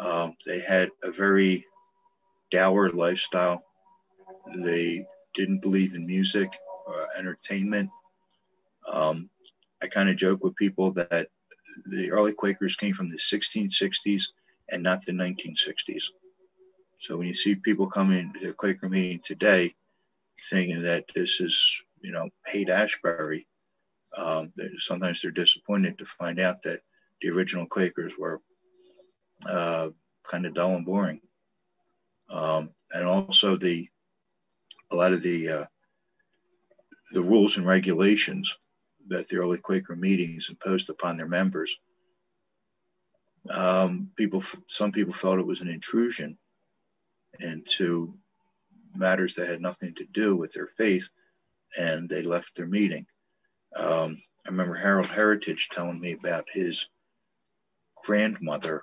[0.00, 1.64] Um, they had a very
[2.50, 3.62] dour lifestyle.
[4.56, 6.50] They didn't believe in music
[6.88, 7.88] or entertainment.
[8.92, 9.30] Um,
[9.82, 11.28] I kind of joke with people that
[11.86, 14.24] the early Quakers came from the 1660s
[14.70, 16.04] and not the 1960s.
[16.98, 19.74] So when you see people coming to a Quaker meeting today
[20.48, 23.46] thinking that this is, you know, Haight-Ashbury,
[24.16, 26.80] um, sometimes they're disappointed to find out that
[27.20, 28.40] the original Quakers were
[29.46, 29.90] uh,
[30.28, 31.20] kind of dull and boring.
[32.28, 33.88] Um, and also the
[34.90, 35.64] a lot of the uh,
[37.12, 38.56] the rules and regulations
[39.08, 41.76] that the early Quaker meetings imposed upon their members.
[43.48, 46.38] Um, people, some people felt it was an intrusion
[47.40, 48.14] into
[48.94, 51.08] matters that had nothing to do with their faith,
[51.78, 53.06] and they left their meeting.
[53.76, 56.88] Um, I remember Harold Heritage telling me about his
[58.04, 58.82] grandmother,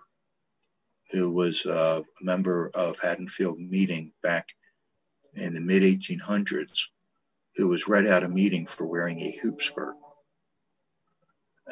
[1.11, 4.47] who was uh, a member of Haddonfield meeting back
[5.35, 6.88] in the mid 1800s
[7.55, 9.95] who was read out of meeting for wearing a hoop skirt.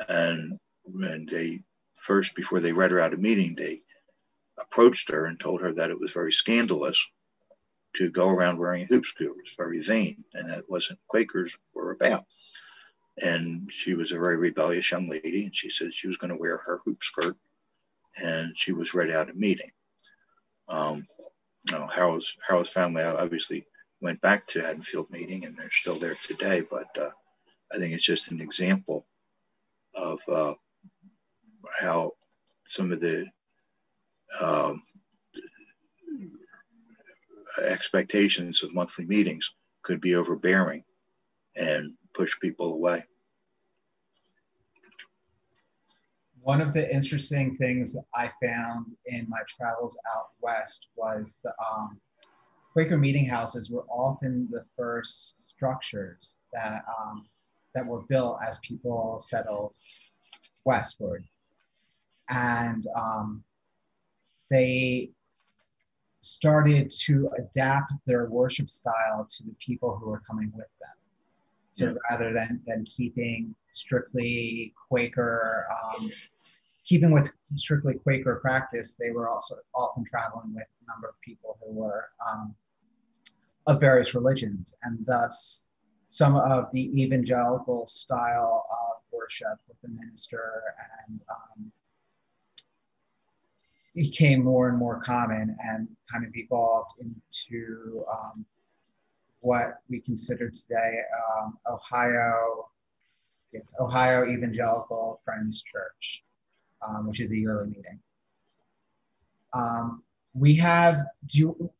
[0.09, 1.61] And, when they
[1.95, 3.81] first, before they read her out of meeting, they
[4.59, 7.03] approached her and told her that it was very scandalous
[7.97, 12.23] to go around wearing hoop skirts, very vain, and that wasn't Quakers were about.
[13.23, 16.37] And she was a very rebellious young lady, and she said she was going to
[16.37, 17.37] wear her hoop skirt,
[18.21, 19.71] and she was read out a meeting.
[20.67, 21.07] Um,
[21.69, 23.65] you know, Harold's, Harold's family obviously
[24.01, 26.61] went back to Haddonfield meeting and they're still there today.
[26.61, 27.09] But uh,
[27.73, 29.05] I think it's just an example
[29.95, 30.53] of uh,
[31.79, 32.11] how
[32.65, 33.25] some of the
[34.41, 34.83] um,
[37.59, 40.83] expectations of monthly meetings could be overbearing
[41.55, 43.03] and push people away.
[46.41, 51.53] One of the interesting things that I found in my travels out west was the
[51.59, 51.99] um,
[52.73, 57.25] Quaker meeting houses were often the first structures that um,
[57.73, 59.73] that were built as people settled
[60.65, 61.23] westward,
[62.29, 63.43] and um,
[64.51, 65.11] they
[66.25, 70.97] started to adapt their worship style to the people who were coming with them.
[71.71, 71.93] So Yeah.
[72.09, 76.11] rather than, than keeping strictly Quaker, um,
[76.85, 81.57] keeping with strictly Quaker practice, they were also often traveling with a number of people
[81.61, 82.55] who were um,
[83.67, 85.71] of various religions, and thus
[86.07, 90.63] some of the evangelical style of worship with the minister
[91.07, 91.71] and um,
[93.95, 98.45] became more and more common and kind of evolved into um,
[99.39, 100.99] what we consider today
[101.37, 102.69] um, Ohio,
[103.53, 106.23] yes, Ohio Evangelical Friends Church,
[106.85, 107.99] um, which is a yearly meeting.
[109.53, 110.03] Um,
[110.33, 111.71] we have, do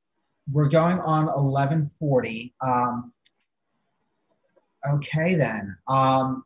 [0.54, 2.54] we're going on 1140.
[2.62, 3.12] Um,
[4.88, 5.76] okay then.
[5.88, 6.46] Um,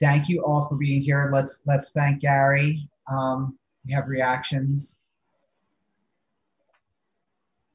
[0.00, 1.30] thank you all for being here.
[1.32, 2.88] Let's let's thank Gary.
[3.10, 5.02] Um, we have reactions.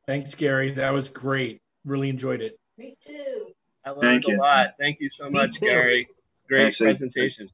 [0.05, 0.71] Thanks, Gary.
[0.71, 1.61] That was great.
[1.83, 2.59] Really enjoyed it.
[2.77, 3.47] Me too.
[3.83, 4.37] I learned Thank a you.
[4.37, 4.69] lot.
[4.79, 5.65] Thank you so Me much, too.
[5.65, 6.07] Gary.
[6.31, 6.85] It's a great Thanks, Ed.
[6.85, 7.49] presentation.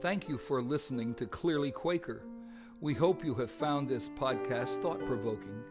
[0.00, 2.24] Thank you for listening to Clearly Quaker.
[2.80, 5.62] We hope you have found this podcast thought-provoking.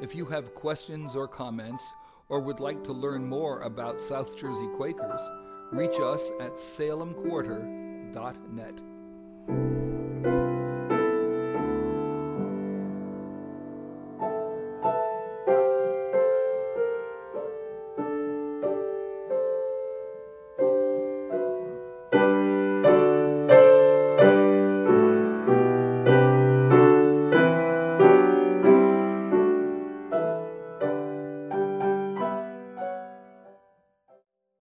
[0.00, 1.84] If you have questions or comments
[2.30, 5.20] or would like to learn more about South Jersey Quakers,
[5.72, 6.58] reach us at
[8.12, 9.75] salemquarter.net.